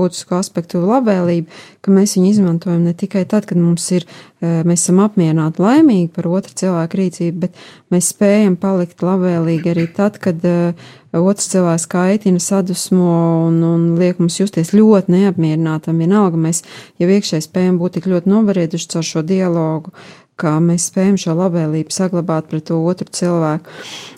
būtisko 0.00 0.40
aspektu 0.40 0.80
labvēlību, 0.82 1.60
ka 1.78 1.94
mēs 1.94 2.16
viņu 2.16 2.32
izmantojam 2.32 2.82
ne 2.82 2.90
tikai 2.98 3.22
tad, 3.30 3.46
kad 3.46 3.60
mums 3.60 3.86
ir, 3.94 4.08
eh, 4.42 4.64
mēs 4.66 4.82
esam 4.82 4.98
apmierināti 5.04 5.62
laimīgi 5.62 6.10
par 6.16 6.26
otru 6.26 6.58
cilvēku 6.58 7.02
rīcību, 7.04 7.38
bet 7.46 7.62
mēs 7.94 8.10
spējam 8.16 8.58
palikt 8.58 9.06
labvēlīgi 9.06 9.70
arī 9.70 9.86
tad, 9.94 10.18
kad 10.18 10.42
uh, 10.50 10.90
otrs 11.20 11.46
cilvēks 11.52 11.86
kaitina, 11.90 12.42
sadusmo 12.42 13.14
un, 13.46 13.60
un 13.62 13.86
liek 14.00 14.18
mums 14.18 14.40
justies 14.40 14.72
ļoti 14.74 15.14
neapmierinātam. 15.14 16.00
Vienalga, 16.02 16.40
mēs 16.40 16.64
jau 16.98 17.08
iekšēji 17.08 17.46
spējam 17.46 17.78
būt 17.78 17.98
tik 17.98 18.08
ļoti 18.10 18.32
novarietuši 18.32 18.90
caur 18.94 19.06
šo 19.06 19.22
dialogu, 19.26 19.94
kā 20.40 20.56
mēs 20.62 20.88
spējam 20.90 21.18
šo 21.20 21.36
labvēlību 21.38 21.94
saglabāt 21.94 22.50
pret 22.50 22.66
to 22.70 22.80
otru 22.82 23.10
cilvēku. 23.14 23.70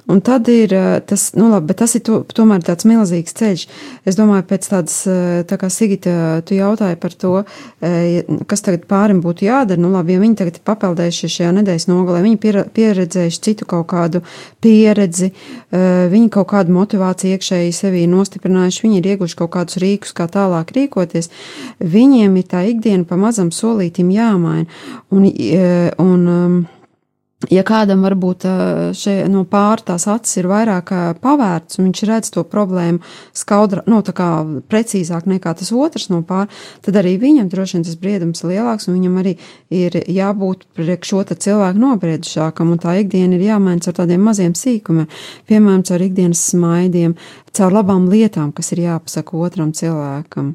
Un 0.06 0.20
tad 0.20 0.46
ir 0.48 0.70
eh, 0.72 1.00
tas, 1.02 1.32
nu 1.34 1.48
labi, 1.50 1.66
bet 1.72 1.80
tas 1.82 1.96
ir 1.98 2.02
to, 2.06 2.20
tomēr 2.30 2.62
tāds 2.62 2.86
milzīgs 2.86 3.34
ceļš. 3.34 3.62
Es 4.06 4.14
domāju, 4.14 4.44
pēc 4.46 4.68
tādas, 4.70 5.00
eh, 5.10 5.40
tā 5.50 5.58
kā 5.58 5.66
Sigita, 5.72 6.44
tu 6.46 6.54
jautāji 6.54 6.98
par 7.02 7.16
to, 7.18 7.32
eh, 7.82 8.22
kas 8.46 8.62
tagad 8.62 8.86
pārim 8.86 9.18
būtu 9.24 9.48
jādara, 9.48 9.82
nu 9.82 9.90
labi, 9.90 10.14
ja 10.14 10.22
viņi 10.22 10.38
tagad 10.38 10.60
ir 10.60 10.66
papeldējuši 10.68 11.32
šajā 11.36 11.50
nedēļas 11.58 11.88
nogalē, 11.90 12.22
viņi 12.22 12.38
pieredzējuši 12.76 13.42
citu 13.48 13.66
kaut 13.66 13.88
kādu 13.90 14.22
pieredzi, 14.62 15.32
viņi 15.72 16.30
kaut 16.30 16.48
kādu 16.48 16.70
motivāciju 16.74 17.34
iekšēji 17.34 17.74
sevī 17.74 18.06
nostiprinājuši, 18.10 18.82
viņi 18.86 18.98
ir 19.02 19.10
ieguši 19.16 19.36
kaut 19.36 19.50
kādus 19.58 19.80
rīkus, 19.82 20.14
kā 20.14 20.28
tālāk 20.30 20.70
rīkoties, 20.76 21.28
viņiem 21.82 22.38
ir 22.38 22.46
tā 22.46 22.62
ikdiena 22.70 23.04
pamazam 23.04 23.50
solītim 23.50 24.10
jāmaina. 24.14 24.66
Un, 25.10 25.26
un, 25.98 26.26
um, 26.28 26.66
ja 27.52 27.62
kādam 27.66 28.00
varbūt 28.06 28.46
šie, 28.96 29.14
no 29.28 29.42
pār 29.48 29.82
tās 29.84 30.06
acis 30.08 30.40
ir 30.40 30.48
vairāk 30.48 30.92
pavērts, 31.20 31.78
un 31.78 31.88
viņš 31.88 32.02
redz 32.08 32.32
to 32.32 32.44
problēmu 32.48 33.02
skaudra, 33.36 33.84
no 33.86 33.98
nu, 33.98 34.06
tā 34.06 34.14
kā 34.16 34.28
precīzāk 34.70 35.28
nekā 35.28 35.52
tas 35.60 35.72
otrs 35.72 36.08
no 36.12 36.22
pār, 36.26 36.48
tad 36.84 36.96
arī 36.96 37.16
viņam 37.20 37.50
droši 37.52 37.78
vien 37.78 37.86
tas 37.86 38.00
briedums 38.00 38.42
ir 38.42 38.54
lielāks, 38.54 38.88
un 38.88 38.98
viņam 38.98 39.20
arī 39.22 39.36
ir 39.68 40.00
jābūt 40.00 40.66
priekš 40.78 41.12
šo 41.12 41.24
cilvēku 41.36 41.82
nobriedušākam, 41.82 42.72
un 42.72 42.82
tā 42.82 42.98
ikdiena 43.02 43.36
ir 43.36 43.48
jāmaina 43.50 43.84
ar 43.84 43.98
tādiem 44.00 44.24
maziem 44.24 44.56
sīkumiem, 44.56 45.08
piemēram, 45.48 45.84
caur 45.86 46.06
ikdienas 46.08 46.44
smaidiem, 46.52 47.18
caur 47.56 47.80
labām 47.80 48.08
lietām, 48.12 48.52
kas 48.56 48.72
ir 48.72 48.86
jāpasaka 48.88 49.36
otram 49.36 49.76
cilvēkam. 49.76 50.54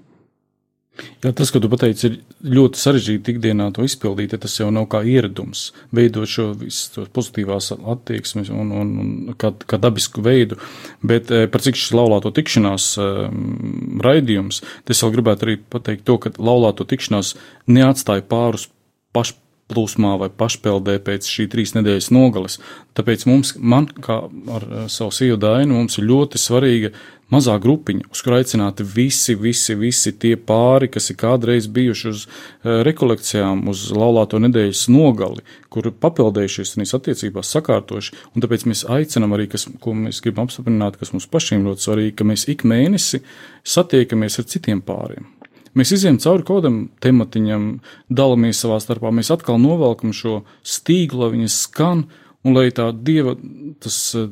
Jā, 1.21 1.31
tas, 1.31 1.49
ko 1.53 1.61
tu 1.63 1.69
pateici, 1.71 2.09
ir 2.09 2.49
ļoti 2.57 2.79
sarežģīti 2.81 3.33
ikdienā 3.35 3.69
to 3.73 3.85
izpildīt, 3.87 4.33
ja 4.35 4.39
tas 4.41 4.57
jau 4.59 4.67
nav 4.75 4.89
kā 4.91 4.99
ieradums, 5.07 5.69
veidot 5.95 6.29
šo 6.29 6.49
visu 6.59 7.05
pozitīvās 7.15 7.71
attieksmes 7.77 8.51
un, 8.53 8.73
un, 8.75 8.91
un 9.01 9.11
kā, 9.39 9.53
kā 9.55 9.79
dabisku 9.81 10.23
veidu. 10.25 10.59
Bet 11.05 11.31
eh, 11.31 11.47
par 11.51 11.63
cik 11.63 11.79
šis 11.79 11.95
laulāto 11.95 12.33
tikšanās 12.35 12.89
um, 13.01 14.01
raidījums, 14.03 14.59
es 14.91 15.03
vēl 15.05 15.15
gribētu 15.15 15.47
arī 15.47 15.57
pateikt 15.73 16.05
to, 16.09 16.17
ka 16.21 16.33
laulāto 16.37 16.85
tikšanās 16.89 17.37
neatstāja 17.71 18.27
pārus 18.27 18.67
pašu 19.15 19.39
plūsmā 19.71 20.17
vai 20.19 20.27
pašpeldē 20.35 20.97
pēc 21.05 21.27
šī 21.31 21.47
trīs 21.51 21.71
nedēļas 21.77 22.11
nogales. 22.11 22.59
Tāpēc 22.97 23.25
mums, 23.29 23.53
man, 23.55 23.87
kā 23.87 24.19
ar 24.27 24.67
savu 24.91 25.15
sievu 25.15 25.39
dainu, 25.39 25.77
mums 25.79 25.95
ir 25.99 26.09
ļoti 26.09 26.41
svarīga 26.41 26.91
mazā 27.31 27.55
grupiņa, 27.61 28.09
uz 28.11 28.21
kuru 28.23 28.37
aicināti 28.39 28.85
visi, 28.85 29.35
visi, 29.39 29.75
visi 29.79 30.13
tie 30.19 30.33
pāri, 30.35 30.89
kas 30.91 31.09
ir 31.11 31.17
kādreiz 31.21 31.67
bijuši 31.71 32.07
uz 32.11 32.23
uh, 32.27 32.81
rekolekcijām, 32.87 33.63
uz 33.71 33.87
laulāto 33.95 34.39
nedēļas 34.43 34.85
nogali, 34.91 35.45
kur 35.71 35.89
papildējušies 35.91 36.75
viņas 36.77 36.95
attiecībās 36.99 37.51
sakārtoši, 37.55 38.15
un 38.35 38.45
tāpēc 38.45 38.67
mēs 38.69 38.85
aicinam 38.91 39.35
arī, 39.37 39.49
kas, 39.51 39.67
ko 39.81 39.95
mēs 39.97 40.21
gribam 40.23 40.49
apstiprināt, 40.49 40.99
kas 40.99 41.13
mums 41.15 41.29
pašiem 41.31 41.67
ļoti 41.67 41.87
svarīgi, 41.87 42.15
ka 42.19 42.27
mēs 42.27 42.47
ik 42.51 42.65
mēnesi 42.67 43.23
satiekamies 43.63 44.41
ar 44.41 44.49
citiem 44.51 44.83
pāriem. 44.85 45.29
Mēs 45.77 45.93
izējām 45.95 46.17
cauri 46.19 46.43
kaut 46.43 46.57
kādam 46.59 46.81
tematiņam, 46.99 47.67
dalāmies 48.11 48.59
savā 48.59 48.81
starpā, 48.83 49.13
mēs 49.15 49.31
atkal 49.31 49.55
novelkam 49.61 50.11
šo 50.11 50.41
stīgu, 50.67 51.21
lai 51.21 51.29
viņas 51.37 51.61
skan, 51.69 52.09
un 52.43 52.57
lai 52.57 52.65
tā 52.75 52.89
dieva, 52.91 53.37
tas 53.79 54.01
Eh, 54.19 54.27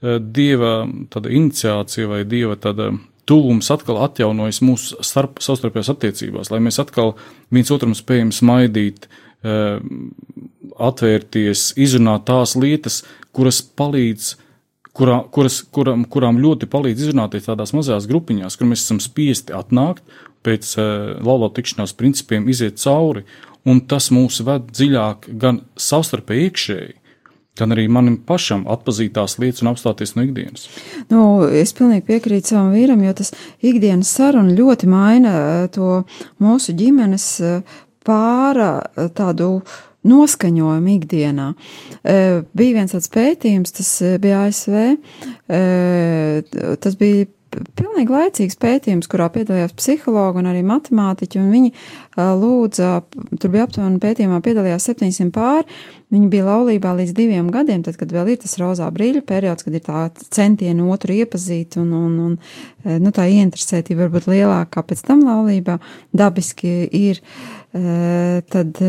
dieva 0.00 0.74
iniciācija 1.28 2.08
vai 2.08 2.24
dieva 2.24 2.56
tuvums 3.30 3.70
atkal 3.70 4.00
atjaunojas 4.04 4.60
mūsu 4.64 5.00
starp, 5.06 5.38
savstarpējās 5.44 5.92
attiecībās, 5.92 6.50
lai 6.50 6.60
mēs 6.64 6.80
atkal 6.82 7.14
viens 7.54 7.70
otram 7.74 7.94
spējam 7.96 8.32
smaidīt, 8.34 9.06
eh, 9.44 9.78
atvērties, 10.90 11.72
izrunāt 11.78 12.26
tās 12.30 12.56
lietas, 12.56 13.02
kuras 13.32 13.62
palīdz. 13.62 14.36
Kurā, 14.90 15.20
kuras, 15.30 15.60
kuram, 15.70 16.02
kurām 16.10 16.40
ļoti 16.42 16.66
palīdz 16.66 17.04
izrunāties 17.04 17.44
tādās 17.46 17.70
mazās 17.70 18.08
grupiņās, 18.10 18.56
kur 18.58 18.66
mēs 18.66 18.82
esam 18.82 18.98
spiesti 18.98 19.54
atnākt, 19.54 20.02
pēc 20.42 20.72
uh, 20.74 20.82
eh, 20.82 21.20
laulāta 21.22 21.60
tikšanās 21.60 21.94
principiem 21.94 22.48
iziet 22.50 22.80
cauri, 22.82 23.22
un 23.70 23.84
tas 23.86 24.10
mūs 24.10 24.40
ved 24.42 24.72
dziļāk 24.74 25.30
gan 25.38 25.60
savstarpēji 25.78 26.48
iekšēji, 26.48 26.96
gan 27.58 27.74
arī 27.74 27.86
manam 27.92 28.16
pašam 28.26 28.64
atpazīt 28.70 29.14
tās 29.16 29.36
lietas 29.40 29.64
un 29.64 29.72
apstāties 29.72 30.14
no 30.16 30.24
ikdienas. 30.26 30.68
Nu, 31.12 31.22
es 31.44 31.74
pilnīgi 31.76 32.06
piekrītu 32.08 32.54
savam 32.54 32.72
vīram, 32.74 33.02
jo 33.04 33.14
tas 33.20 33.32
ikdienas 33.66 34.12
saruna 34.16 34.54
ļoti 34.56 34.90
maina 34.90 35.36
eh, 35.36 35.68
to 35.74 36.02
mūsu 36.42 36.76
ģimenes 36.78 37.28
eh, 37.44 37.78
pāra 38.06 38.72
eh, 38.80 39.10
tādu 39.16 39.60
noskaņojumu 40.00 40.94
ikdienā. 40.94 41.50
Bija 42.56 42.72
viens 42.72 42.94
tāds 42.94 43.10
pētījums, 43.12 43.74
tas 43.76 43.90
bija 44.22 44.46
ASV, 44.46 44.78
tas 46.80 46.96
bija 46.96 47.26
pilnīgi 47.50 48.14
laicīgs 48.14 48.58
pētījums, 48.60 49.08
kurā 49.10 49.28
piedalījās 49.34 49.74
psihologi 49.78 50.40
un 50.42 50.48
arī 50.50 50.62
matemātiķi, 50.66 51.40
un 51.40 51.48
viņi 51.54 51.70
lūdza, 52.40 52.90
tur 53.40 53.52
bija 53.52 53.66
aptuveni 53.66 54.00
pētījumā 54.02 54.40
piedalījās 54.44 54.86
700 54.90 55.32
pāri, 55.34 55.66
viņi 56.14 56.30
bija 56.30 56.46
laulībā 56.48 56.92
līdz 56.98 57.14
diviem 57.16 57.50
gadiem, 57.54 57.84
tad, 57.86 57.98
kad 58.00 58.12
vēl 58.14 58.32
ir 58.32 58.40
tas 58.42 58.56
rozā 58.60 58.88
brīļa 58.94 59.22
periods, 59.26 59.66
kad 59.66 59.76
ir 59.76 59.84
tā 59.86 60.06
centieni 60.30 60.86
otru 60.90 61.16
iepazīt 61.20 61.78
un, 61.80 61.92
un, 61.96 62.18
un 62.26 63.00
nu, 63.02 63.14
tā 63.14 63.26
ieinteresētība 63.30 64.06
varbūt 64.06 64.30
lielākā 64.30 64.84
pēc 64.86 65.04
tam 65.06 65.24
laulībā, 65.26 65.80
dabiski 66.16 66.84
ir. 66.86 67.22
Tad 67.70 68.80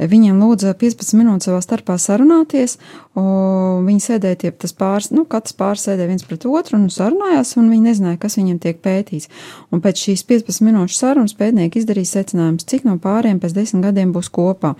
viņiem 0.00 0.38
lūdza 0.40 0.72
15 0.80 1.18
minūtes 1.18 1.50
savā 1.50 1.58
starpā 1.60 1.98
sarunāties, 2.00 2.78
un 3.20 3.84
viņi 3.84 4.00
sēdēja 4.06 4.38
tie 4.40 4.52
pāris, 4.78 5.10
nu, 5.12 5.26
katrs 5.28 5.56
pāris 5.58 5.84
sēdēja 5.84 6.08
viens 6.08 6.24
pret 6.24 6.46
otru 6.48 6.78
un 6.78 6.88
sarunājās, 6.92 7.52
un 7.60 7.68
viņi 7.68 7.90
nezināja, 7.90 8.20
kas 8.22 8.38
viņiem 8.40 8.56
tiek 8.62 8.80
pētīts. 8.80 9.28
Un 9.68 9.84
pēc 9.84 10.00
šīs 10.06 10.24
15 10.30 10.64
minūšu 10.64 10.96
sarunas 10.96 11.36
pētnieki 11.36 11.82
izdarīja 11.82 12.14
secinājumus, 12.14 12.64
cik 12.72 12.88
no 12.88 12.96
pāriem 13.02 13.42
pēc 13.42 13.58
desmit 13.58 13.84
gadiem 13.90 14.16
būs 14.16 14.32
kopā. 14.32 14.72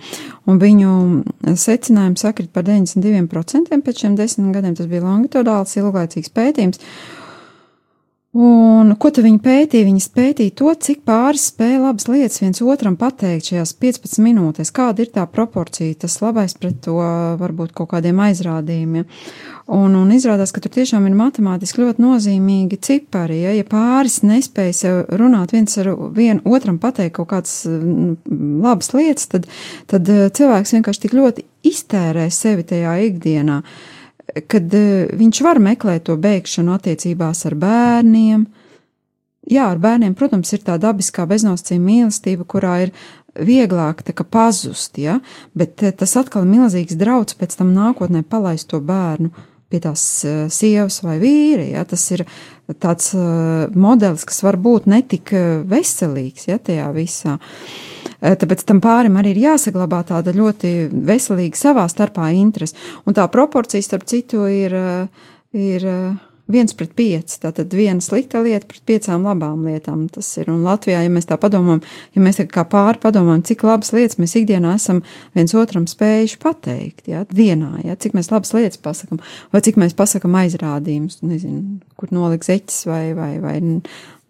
Un 0.49 0.57
viņu 0.61 0.91
secinājumi 1.53 2.17
sakrit 2.17 2.49
par 2.55 2.65
92% 2.65 3.81
pēc 3.85 4.05
šiem 4.05 4.17
desmit 4.17 4.55
gadiem. 4.55 4.73
Tas 4.79 4.89
bija 4.89 5.05
longitudāls, 5.05 5.77
ilglaicīgs 5.77 6.33
pētījums. 6.33 6.81
Un 8.31 8.93
ko 8.95 9.09
tad 9.11 9.25
viņi 9.25 9.41
pētīja? 9.43 9.83
Viņi 9.89 10.05
pētīja 10.15 10.53
to, 10.55 10.71
cik 10.85 11.01
pāris 11.07 11.49
spēja 11.49 11.81
labas 11.81 12.07
lietas 12.07 12.39
viens 12.39 12.61
otram 12.63 12.95
pateikt 12.95 13.49
šajās 13.49 13.73
15 13.83 14.23
minūtēs, 14.23 14.71
kāda 14.71 15.03
ir 15.03 15.11
tā 15.11 15.25
proporcija, 15.27 15.97
tas 16.05 16.15
labais 16.23 16.55
pret 16.55 16.79
to 16.87 16.95
varbūt 17.41 17.75
kaut 17.75 17.91
kādiem 17.91 18.23
aizrādījumiem. 18.23 19.03
Un, 19.75 19.99
un 19.99 20.15
izrādās, 20.15 20.55
ka 20.55 20.63
tur 20.63 20.71
tiešām 20.77 21.09
ir 21.09 21.19
matemātiski 21.19 21.83
ļoti 21.83 22.05
nozīmīgi 22.05 22.79
cipari. 22.87 23.43
Ja, 23.43 23.51
ja 23.51 23.67
pāris 23.67 24.21
nespēja 24.23 24.79
sev 24.79 25.03
runāt 25.19 25.51
viens 25.51 25.75
ar 25.83 25.91
vienu 26.15 26.39
otram 26.55 26.79
pateikt 26.79 27.17
kaut 27.19 27.33
kādas 27.35 27.65
labas 27.67 28.93
lietas, 28.95 29.27
tad, 29.31 29.51
tad 29.91 30.07
eh, 30.07 30.29
cilvēks 30.31 30.77
vienkārši 30.79 31.03
tik 31.03 31.19
ļoti 31.19 31.49
iztērē 31.67 32.31
sevi 32.31 32.63
tajā 32.71 32.95
ikdienā. 33.11 33.59
Uh, 33.59 33.90
kad 34.47 34.73
e, 34.73 34.83
viņš 35.17 35.41
var 35.45 35.59
meklēt 35.63 36.05
to 36.07 36.17
bēgšanu 36.19 36.75
attiecībās 36.75 37.45
ar 37.49 37.55
bērniem. 37.59 38.45
Jā, 39.51 39.71
ar 39.71 39.81
bērniem, 39.81 40.13
protams, 40.17 40.51
ir 40.53 40.63
tā 40.65 40.77
dabiskā 40.81 41.25
beznosacījuma 41.29 41.87
mīlestība, 41.87 42.45
kurā 42.45 42.75
ir 42.85 42.91
vieglāk 43.35 44.03
pazust, 44.29 44.99
ja? 45.01 45.19
bet 45.57 45.83
e, 45.83 45.91
tas 45.91 46.17
atkal 46.19 46.45
ir 46.45 46.53
milzīgs 46.55 46.99
drauds 46.99 47.37
pēc 47.39 47.57
tam 47.59 47.73
nākotnē 47.75 48.23
palaist 48.27 48.69
to 48.71 48.79
bērnu 48.79 49.31
pie 49.71 49.79
tās 49.79 50.01
uh, 50.27 50.49
sievas 50.51 50.97
vai 50.99 51.15
vīri. 51.21 51.69
Ja? 51.71 51.85
Tas 51.87 52.03
ir 52.11 52.25
tāds 52.83 53.13
modelis, 53.71 54.25
kas 54.27 54.43
var 54.43 54.57
būt 54.59 54.89
netik 54.91 55.31
veselīgs 55.67 56.49
ja, 56.49 56.59
tajā 56.59 56.89
visā. 56.95 57.37
Uh, 57.39 57.90
tāpēc 58.21 58.65
tam 58.69 58.81
pārim 58.83 59.17
arī 59.17 59.33
ir 59.33 59.43
jāsaglabā 59.47 60.03
tāda 60.11 60.33
ļoti 60.35 60.91
veselīga 61.07 61.57
savā 61.57 61.87
starpā 61.89 62.29
interese. 62.37 62.77
Un 63.05 63.17
tā 63.17 63.25
proporcija, 63.33 63.81
starp 63.85 64.05
citu, 64.09 64.45
ir, 64.45 64.75
eh, 64.77 65.07
ir 65.57 65.85
eh, 65.85 66.19
viens 66.51 66.73
pret 66.77 66.93
pieci. 66.95 67.39
Tātad 67.41 67.73
viena 67.73 68.03
slikta 68.03 68.41
lieta 68.43 68.67
pret 68.69 68.83
piecām 68.85 69.25
labām 69.25 69.63
lietām. 69.65 70.03
Tas 70.11 70.29
ir. 70.37 70.51
Un 70.53 70.61
Latvijā, 70.65 71.01
ja 71.05 71.09
mēs 71.09 71.29
tā 71.29 71.37
padomājam, 71.41 71.81
ja 72.15 72.21
mēs 72.21 72.41
kā 72.51 72.65
pāri 72.69 73.01
padomājam, 73.01 73.43
cik 73.49 73.65
labas 73.67 73.93
lietas 73.95 74.19
mēs 74.21 74.35
ikdienā 74.37 74.75
esam 74.77 75.01
viens 75.37 75.55
otram 75.57 75.87
spējuši 75.89 76.39
pateikt, 76.41 77.07
ja, 77.11 77.25
dienā, 77.25 77.81
ja, 77.87 77.95
cik 77.95 78.13
mēs 78.17 78.31
labas 78.33 78.53
lietas 78.53 78.81
pasakam, 78.81 79.21
vai 79.53 79.63
cik 79.65 79.79
mēs 79.81 79.97
pasakam 79.97 80.37
aizrādījumus, 80.41 81.21
nezinu, 81.25 81.79
kur 81.97 82.13
noliks 82.13 82.51
eķis 82.51 82.85
vai, 82.89 83.03
vai, 83.17 83.33
vai 83.43 83.57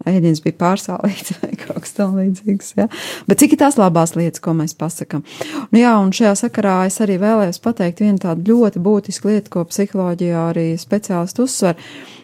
ēdiens 0.08 0.42
bija 0.44 0.58
pārsālīts 0.60 1.34
vai 1.42 1.52
kaut 1.60 1.82
kas 1.84 1.96
tamlīdzīgs. 1.98 2.72
Ja? 2.78 2.88
Bet 3.28 3.42
cik 3.42 3.56
ir 3.56 3.62
tās 3.64 3.78
labās 3.80 4.16
lietas, 4.18 4.42
ko 4.44 4.54
mēs 4.58 4.76
pasakām? 4.78 5.24
Nu, 5.70 5.80
jā, 5.80 5.94
un 6.00 6.12
šajā 6.16 6.34
sakarā 6.44 6.78
es 6.88 7.00
arī 7.04 7.18
vēlējos 7.22 7.62
pateikt 7.64 8.02
vienu 8.04 8.22
tādu 8.22 8.54
ļoti 8.54 8.82
būtisku 8.82 9.32
lietu, 9.32 9.52
ko 9.56 9.66
psiholoģijā 9.68 10.48
arī 10.52 10.66
speciālisti 10.80 11.44
uzsver. 11.44 11.78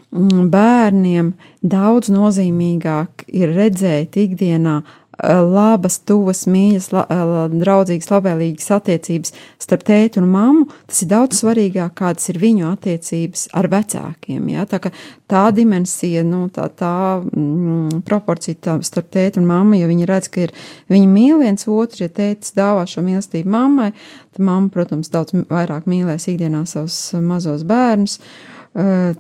Mm, 0.09 0.47
bērniem 0.53 1.35
daudz 1.61 2.09
nozīmīgāk 2.09 3.27
ir 3.29 3.53
redzēt 3.53 4.17
ikdienā 4.17 4.79
labas, 5.27 5.99
tuvas, 6.07 6.45
mīļas, 6.51 6.89
la, 6.95 7.05
draudzīgas, 7.51 8.11
labvēlīgas 8.13 8.71
attiecības 8.77 9.33
starp 9.59 9.85
tēti 9.89 10.21
un 10.23 10.29
mammu, 10.31 10.67
tas 10.87 11.03
ir 11.03 11.11
daudz 11.11 11.41
svarīgāk, 11.41 11.97
kādas 11.99 12.29
ir 12.31 12.39
viņu 12.39 12.69
attiecības 12.71 13.49
ar 13.59 13.69
vecākiem. 13.73 14.51
Ja? 14.53 14.67
Tā, 14.71 14.93
tā 15.31 15.45
dimensija, 15.55 16.23
nu, 16.27 16.45
tā, 16.55 16.69
tā 16.71 16.93
mm, 17.25 18.05
proporcija 18.07 18.61
tā, 18.69 18.77
starp 18.87 19.11
tēti 19.15 19.43
un 19.43 19.49
mammu, 19.51 19.81
ja 19.81 19.91
viņi 19.91 20.07
redz, 20.09 20.31
ka 20.31 20.47
ir, 20.47 20.55
viņi 20.93 21.11
mīl 21.11 21.43
viens 21.43 21.67
otru, 21.67 22.07
ja 22.07 22.13
tētis 22.13 22.55
dāvā 22.59 22.87
šo 22.89 23.03
mīlestību 23.07 23.51
mammai, 23.51 23.91
tad 24.37 24.45
mamma, 24.45 24.71
protams, 24.75 25.11
daudz 25.11 25.35
vairāk 25.51 25.91
mīlēs 25.91 26.31
ikdienā 26.31 26.63
savus 26.71 27.01
mazos 27.19 27.67
bērnus. 27.67 28.19
Uh, 28.19 28.58
Eh, 28.58 28.58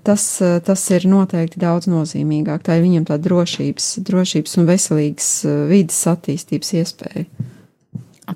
tas, 0.04 0.40
eh, 0.40 0.60
tas 0.60 0.82
ir 0.90 1.06
noteikti 1.08 1.60
daudz 1.62 1.88
nozīmīgāk. 1.90 2.62
Tā 2.62 2.78
ir 2.78 2.84
viņam 2.84 3.06
tā 3.08 3.18
drošības, 3.18 3.86
drošības 4.06 4.58
un 4.58 4.68
veselīgas 4.68 5.30
eh, 5.44 5.62
vidas 5.70 6.00
attīstības 6.12 6.74
iespēja. 6.82 7.26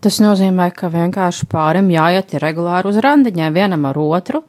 Tas 0.00 0.18
nozīmē, 0.24 0.70
ka 0.72 0.88
vienkārši 0.88 1.46
pārim 1.52 1.90
jāiet 1.92 2.32
regulāri 2.40 2.88
uz 2.88 2.96
randiņai 3.04 3.50
vienam 3.52 3.84
ar 3.84 3.98
otru, 4.00 4.40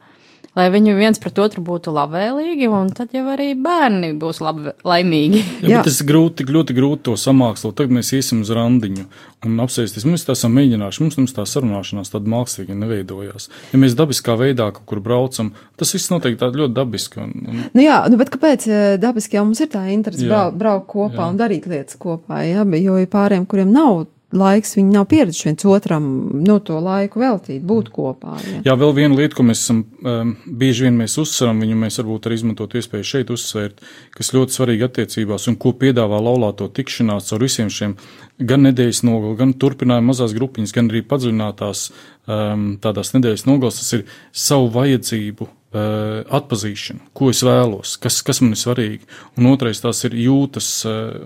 lai 0.54 0.68
viņi 0.70 0.94
viens 0.96 1.20
pret 1.20 1.38
otru 1.42 1.62
būtu 1.66 1.92
labvēlīgi, 1.94 2.68
un 2.70 2.90
tad 2.94 3.14
jau 3.14 3.24
arī 3.32 3.52
bērni 3.58 4.12
būs 4.20 4.40
labi, 4.44 4.74
laimīgi. 4.86 5.42
Jā, 5.64 5.80
bet 5.80 5.88
tas 5.88 6.00
ir 6.00 6.08
grūti, 6.08 6.46
ļoti 6.46 6.76
grūti 6.76 7.06
to 7.08 7.16
samākslot. 7.18 7.74
Tagad 7.78 7.96
mēs 7.98 8.12
iesim 8.16 8.44
uz 8.44 8.52
randiņu 8.54 9.06
un 9.44 9.58
apsēsties. 9.64 10.06
Mēs 10.08 10.26
tā 10.26 10.36
esam 10.38 10.54
mēģinājuši, 10.56 11.02
mums, 11.04 11.18
mums 11.20 11.36
tā 11.36 11.46
sarunāšanās 11.48 12.12
tāda 12.14 12.30
mākslīgi 12.32 12.78
neveidojās. 12.78 13.50
Ja 13.74 13.82
mēs 13.82 13.96
dabiskā 13.98 14.38
veidā 14.40 14.70
kaut 14.74 14.86
kur 14.90 15.02
braucam, 15.04 15.52
tas 15.80 15.94
viss 15.96 16.12
notiek 16.12 16.38
tā 16.40 16.52
ļoti 16.54 16.76
dabiski. 16.76 17.24
Un, 17.24 17.34
un... 17.50 17.62
Nu 17.74 17.84
jā, 17.84 18.00
nu 18.10 18.20
bet 18.20 18.32
kāpēc 18.34 18.68
eh, 18.70 18.86
dabiski 19.02 19.40
jau 19.40 19.46
mums 19.48 19.62
ir 19.64 19.72
tā 19.74 19.86
interese 19.92 20.28
braukt 20.30 20.60
brau 20.60 20.80
kopā 20.86 21.24
jā. 21.24 21.30
un 21.32 21.40
darīt 21.40 21.68
lietas 21.70 21.98
kopā, 22.00 22.44
jā, 22.46 22.64
jo 22.80 22.98
ir 23.02 23.10
pāriem, 23.10 23.48
kuriem 23.50 23.74
nav 23.74 24.06
laiks, 24.34 24.74
viņi 24.78 24.94
nav 24.94 25.06
pieraduši 25.10 25.48
viens 25.48 25.66
otram 25.70 26.06
no 26.44 26.58
to 26.64 26.78
laiku 26.82 27.22
veltīt, 27.22 27.62
būt 27.66 27.90
kopā. 27.94 28.36
Ja. 28.42 28.60
Jā, 28.70 28.76
vēl 28.80 28.94
viena 28.96 29.18
lieta, 29.18 29.36
ko 29.38 29.46
mēs 29.46 29.64
esam 29.64 29.82
um, 29.84 30.34
bieži 30.44 30.88
vien 30.88 30.98
mēs 30.98 31.16
uzsveram, 31.22 31.62
viņu 31.64 31.78
mēs 31.80 31.98
varbūt 32.02 32.28
arī 32.28 32.38
izmantot 32.40 32.76
iespēju 32.78 33.08
šeit 33.10 33.32
uzsvērt, 33.34 33.82
kas 34.16 34.32
ļoti 34.36 34.58
svarīgi 34.58 34.88
attiecībās 34.88 35.48
un 35.50 35.58
ko 35.60 35.74
piedāvā 35.80 36.20
laulāto 36.22 36.68
tikšanās 36.74 37.34
ar 37.34 37.44
visiem 37.44 37.72
šiem 37.72 37.96
gan 38.38 38.66
nedēļas 38.68 39.04
nogali, 39.06 39.38
gan 39.40 39.56
turpinājuma 39.58 40.12
mazās 40.12 40.36
grupiņas, 40.36 40.74
gan 40.74 40.90
arī 40.90 41.04
padziļinātās 41.10 41.88
um, 41.90 42.72
tādās 42.82 43.14
nedēļas 43.16 43.46
nogals, 43.50 43.82
tas 43.82 44.00
ir 44.00 44.08
savu 44.46 44.72
vajadzību 44.74 45.50
Uh, 45.74 46.20
atpazīšana, 46.30 47.08
ko 47.18 47.32
es 47.32 47.40
vēlos, 47.42 47.96
kas, 47.98 48.20
kas 48.22 48.38
man 48.44 48.54
ir 48.54 48.60
svarīgi. 48.60 49.08
Un 49.34 49.48
otrais 49.50 49.80
tās 49.82 50.04
ir 50.06 50.12
jūtas, 50.14 50.68
uh, 50.86 51.16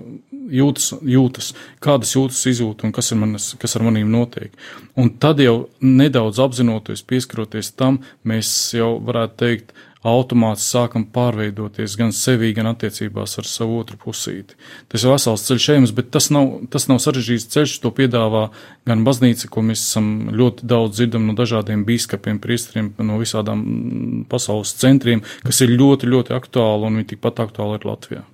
jūtas, 0.50 0.92
jūtas 1.02 1.52
kādas 1.84 2.14
jūtas 2.16 2.40
izjūta 2.50 2.88
un 2.88 2.94
kas, 2.96 3.12
manas, 3.18 3.50
kas 3.60 3.76
ar 3.78 3.86
manīm 3.88 4.10
notiek. 4.12 4.54
Un 4.98 5.12
tad 5.22 5.42
jau 5.42 5.68
nedaudz 5.84 6.40
apzinoties, 6.42 7.04
pieskaroties 7.06 7.72
tam, 7.78 8.02
mēs 8.26 8.50
jau 8.76 8.96
varētu 9.04 9.38
teikt, 9.44 9.76
automāti 10.06 10.62
sākam 10.62 11.04
pārveidoties 11.10 11.96
gan 11.98 12.12
sevī, 12.14 12.52
gan 12.56 12.70
attiecībās 12.70 13.38
ar 13.40 13.48
savu 13.48 13.80
otru 13.80 13.98
pusīti. 14.04 14.54
Tas 14.90 15.02
ir 15.02 15.12
vesels 15.12 15.44
ceļš 15.48 15.68
ejams, 15.74 15.94
bet 15.96 16.12
tas 16.14 16.30
nav, 16.34 16.52
tas 16.70 16.86
nav 16.90 17.02
sarežģīts 17.02 17.48
ceļš, 17.54 17.76
to 17.82 17.92
piedāvā 17.94 18.48
gan 18.88 19.04
baznīca, 19.06 19.50
ko 19.50 19.64
mēs 19.66 19.82
esam 19.82 20.30
ļoti 20.38 20.70
daudz 20.70 21.00
dzirdam 21.00 21.26
no 21.28 21.36
dažādiem 21.38 21.84
bīskapiem, 21.88 22.40
priestriem, 22.42 22.92
no 23.02 23.18
visādām 23.20 24.24
pasaules 24.30 24.76
centriem, 24.78 25.24
kas 25.44 25.62
ir 25.66 25.74
ļoti, 25.74 26.10
ļoti 26.14 26.36
aktuāli 26.38 26.88
un 26.88 27.00
viņi 27.00 27.14
tikpat 27.14 27.48
aktuāli 27.48 27.80
ir 27.80 27.88
Latvijā. 27.90 28.26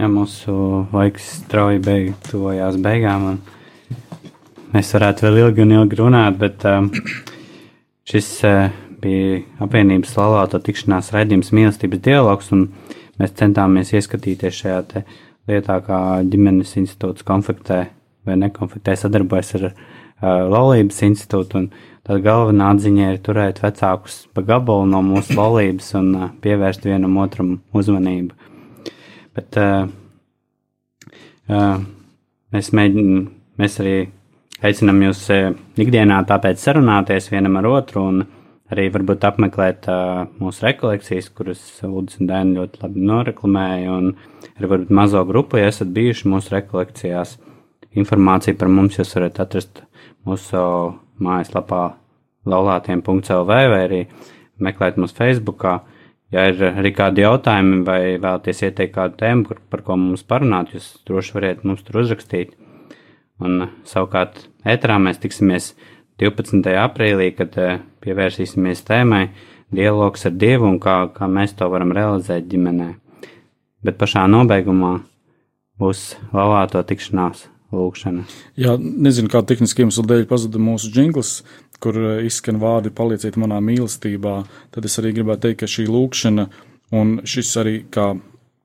Jā, 0.00 0.08
mūsu 0.08 0.52
laiks 0.88 1.26
strauji 1.42 1.80
beig, 1.84 2.14
tuvojās 2.24 2.78
beigām. 2.80 3.34
Mēs 4.72 4.88
varētu 4.96 5.26
vēl 5.26 5.40
ilgi 5.42 5.64
un 5.66 5.74
ilgi 5.76 5.98
runāt, 5.98 6.38
bet 6.40 6.64
um, 6.64 6.86
šis 8.08 8.28
uh, 8.48 8.70
bija 9.02 9.42
apvienības 9.60 10.14
laulāto 10.16 10.62
tikšanās 10.64 11.12
raidījums 11.12 11.52
mīlestības 11.52 12.00
dialogs, 12.06 12.48
un 12.56 12.70
mēs 13.20 13.34
centāmies 13.36 13.92
ieskatīties 13.92 14.62
šajā 14.62 15.02
lietā, 15.50 15.76
kā 15.84 15.98
ģimenes 16.24 16.72
institūts 16.80 17.26
konfliktē 17.28 17.82
vai 18.24 18.38
nekonfliktē 18.40 18.94
sadarbojas 18.96 19.52
ar 19.58 19.66
uh, 19.68 19.74
laulības 20.54 21.02
institūtu, 21.10 21.66
un 21.66 21.68
tad 22.08 22.24
galvenā 22.24 22.70
atziņa 22.72 23.10
ir 23.12 23.20
turēt 23.28 23.60
vecākus 23.60 24.22
pa 24.32 24.46
gabalu 24.54 24.88
no 24.94 25.04
mūsu 25.04 25.36
laulības 25.36 25.92
un 26.00 26.10
uh, 26.16 26.32
pievērst 26.40 26.88
vienam 26.88 27.20
otram 27.20 27.58
uzmanību. 27.76 28.51
Bet 29.36 29.58
uh, 29.60 29.86
uh, 31.48 31.78
mēs 32.52 32.72
mēģinām, 32.76 33.24
mēs 33.62 33.80
arī 33.82 33.96
Aicinam 34.62 35.00
jūs 35.02 35.24
ikdienā 35.82 36.20
tāpēc 36.28 36.60
sarunāties 36.62 37.24
vienam 37.32 37.56
ar 37.58 37.66
otru 37.66 38.04
un 38.06 38.20
arī 38.72 38.86
varbūt 38.94 39.24
apmeklēt 39.26 39.88
uh, 39.90 40.22
mūsu 40.40 40.64
rekolekcijas, 40.68 41.28
kuras 41.36 41.62
Lūdzu 41.82 42.22
un 42.22 42.28
Dēna 42.30 42.60
ļoti 42.60 42.82
labi 42.84 43.06
noreklamēja, 43.08 43.96
un 43.96 44.12
arī 44.54 44.70
varbūt 44.70 44.92
mazo 44.94 45.24
grupu, 45.28 45.58
ja 45.60 45.72
esat 45.72 45.90
bijuši 45.92 46.30
mūsu 46.32 46.54
rekolekcijās. 46.54 47.36
Informāciju 47.98 48.56
par 48.60 48.70
mums 48.72 48.96
jūs 48.96 49.12
varat 49.18 49.40
atrast 49.42 49.82
mūsu 50.28 50.62
mājaslapā 51.22 51.82
laulātiem.lv 52.48 53.50
vai 53.50 53.82
arī 53.82 54.00
meklēt 54.62 54.96
mūsu 55.00 55.18
Facebookā, 55.18 55.80
Ja 56.32 56.46
ir 56.48 56.62
arī 56.64 56.94
kādi 56.96 57.26
jautājumi 57.26 57.82
vai 57.84 58.00
vēlaties 58.16 58.62
ieteikt 58.64 58.94
kādu 58.94 59.18
tēmu, 59.20 59.44
par, 59.50 59.58
par 59.68 59.82
ko 59.84 59.98
mums 60.00 60.24
parunāt, 60.24 60.72
jūs 60.72 60.88
droši 61.08 61.36
variet 61.36 61.64
mums 61.68 61.84
tur 61.84 62.00
uzrakstīt. 62.00 62.54
Un 63.42 63.66
savukārt 63.88 64.46
ētrā 64.68 64.96
mēs 65.02 65.20
tiksimies 65.20 65.72
12. 66.22 66.64
aprīlī, 66.80 67.32
kad 67.36 67.56
eh, 67.60 67.80
pievērsīsimies 68.04 68.84
tēmai 68.88 69.26
dialogs 69.74 70.24
ar 70.28 70.36
Dievu 70.36 70.68
un 70.70 70.78
kā, 70.80 70.96
kā 71.12 71.28
mēs 71.28 71.56
to 71.58 71.68
varam 71.72 71.92
realizēt 71.96 72.48
ģimenē. 72.48 72.92
Bet 73.82 73.98
pašā 74.00 74.24
nobeigumā 74.30 75.00
būs 75.82 76.12
lavāto 76.32 76.80
tikšanās 76.86 77.48
lūkšana. 77.72 78.24
Jā, 78.60 78.76
nezinu, 78.78 79.30
kā 79.32 79.42
tehniskiem 79.48 79.88
iemeslu 79.88 80.04
dēļ 80.08 80.26
pazuda 80.30 80.60
mūsu 80.62 80.92
jingls, 80.94 81.40
kur 81.82 81.98
eh, 81.98 82.26
izskan 82.28 82.60
vārdi 82.62 82.92
palieciet 82.94 83.38
manā 83.40 83.60
mīlestībā. 83.64 84.36
Tad 84.74 84.88
es 84.88 84.98
arī 85.02 85.14
gribētu 85.18 85.48
teikt, 85.48 85.62
ka 85.62 85.70
šī 85.70 85.88
lūkšana 85.90 86.46
un 86.98 87.18
šis 87.28 87.56
arī 87.62 87.80
kā 87.92 88.12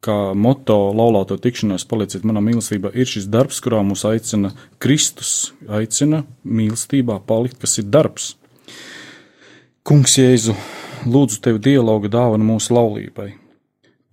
kā 0.08 0.34
moto 0.38 0.78
laulāto 0.96 1.38
tikšanās 1.42 1.88
palieciet 1.90 2.26
manā 2.28 2.42
mīlestībā, 2.46 2.94
ir 2.94 3.10
šis 3.10 3.28
darbs, 3.34 3.60
kurā 3.64 3.82
mūs 3.86 4.06
aicina 4.08 4.54
Kristus, 4.84 5.52
aicina 5.68 6.24
mīlestībā 6.46 7.20
palikt, 7.28 7.60
kas 7.64 7.80
ir 7.82 7.90
darbs. 7.92 8.36
Kungs 9.88 10.18
Jēzu, 10.20 10.56
lūdzu 11.08 11.42
tevi 11.44 11.64
dialoga 11.70 12.12
dāvana 12.12 12.46
mūsu 12.46 12.76
laulībai. 12.76 13.32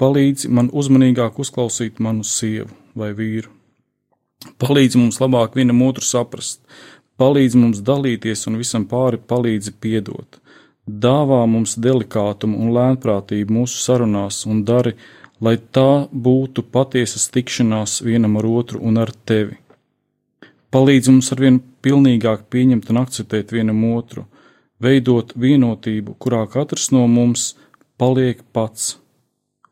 Palīdzi 0.00 0.50
man 0.50 0.70
uzmanīgāk 0.74 1.38
uzklausīt 1.42 2.00
manu 2.02 2.26
sievu 2.26 2.72
vai 2.98 3.12
vīru. 3.14 3.52
Palīdzi 4.60 5.00
mums 5.00 5.20
labāk 5.22 5.54
vienam 5.56 5.80
otru 5.86 6.04
saprast, 6.04 6.60
palīdzi 7.20 7.60
mums 7.60 7.82
dalīties 7.86 8.46
un 8.50 8.58
visam 8.60 8.86
pāri 8.90 9.20
palīdzi 9.32 9.74
piedot. 9.80 10.40
Dāvā 10.84 11.44
mums 11.48 11.78
delikātumu 11.80 12.58
un 12.60 12.72
lēnprātību 12.76 13.54
mūsu 13.58 13.80
sarunās 13.80 14.42
un 14.50 14.64
dari, 14.68 14.94
lai 15.40 15.56
tā 15.76 16.06
būtu 16.12 16.66
patiesas 16.74 17.30
tikšanās 17.32 18.02
vienam 18.04 18.36
ar 18.40 18.48
otru 18.48 18.82
un 18.84 19.00
ar 19.00 19.12
tevi. 19.24 19.56
Palīdz 20.74 21.10
mums 21.12 21.30
arvien 21.32 21.60
pilnīgāk 21.86 22.48
pieņemt 22.50 22.90
un 22.90 23.00
akceptēt 23.04 23.52
vienam 23.54 23.80
otru, 23.94 24.26
veidot 24.82 25.32
vienotību, 25.38 26.16
kurā 26.18 26.44
katrs 26.50 26.90
no 26.92 27.06
mums 27.08 27.54
paliek 27.96 28.42
pats. 28.52 28.96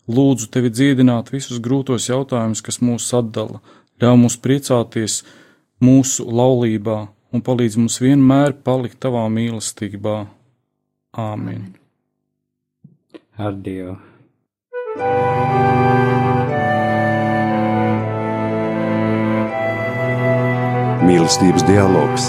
Lūdzu 0.09 0.49
tevi 0.55 0.71
dziedināt 0.71 1.33
visus 1.35 1.61
grūtos 1.63 2.09
jautājumus, 2.09 2.63
kas 2.65 2.81
mūs 2.83 3.09
atdala, 3.19 3.61
ļauj 4.03 4.19
mums 4.19 4.39
priecāties 4.45 5.23
mūsu 5.83 6.27
laulībā 6.27 7.05
un 7.33 7.43
palīdz 7.45 7.79
mums 7.81 7.99
vienmēr 8.03 8.57
palikt 8.67 9.01
tavā 9.03 9.25
mīlestībā. 9.33 10.17
Āmen! 11.19 11.73
Ar 13.41 13.57
Dievu! 13.65 13.97
Mīlestības 21.03 21.65
dialogs. 21.69 22.29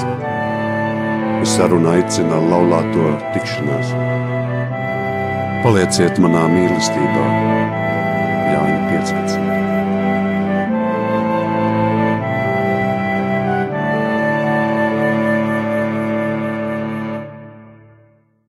Uz 1.43 1.51
sarunu 1.57 1.91
aicina 1.91 2.39
laulāto 2.47 3.11
tikšanās. 3.35 3.91
Palieciet 5.63 6.19
manā 6.23 6.47
mīlestībā 6.51 7.27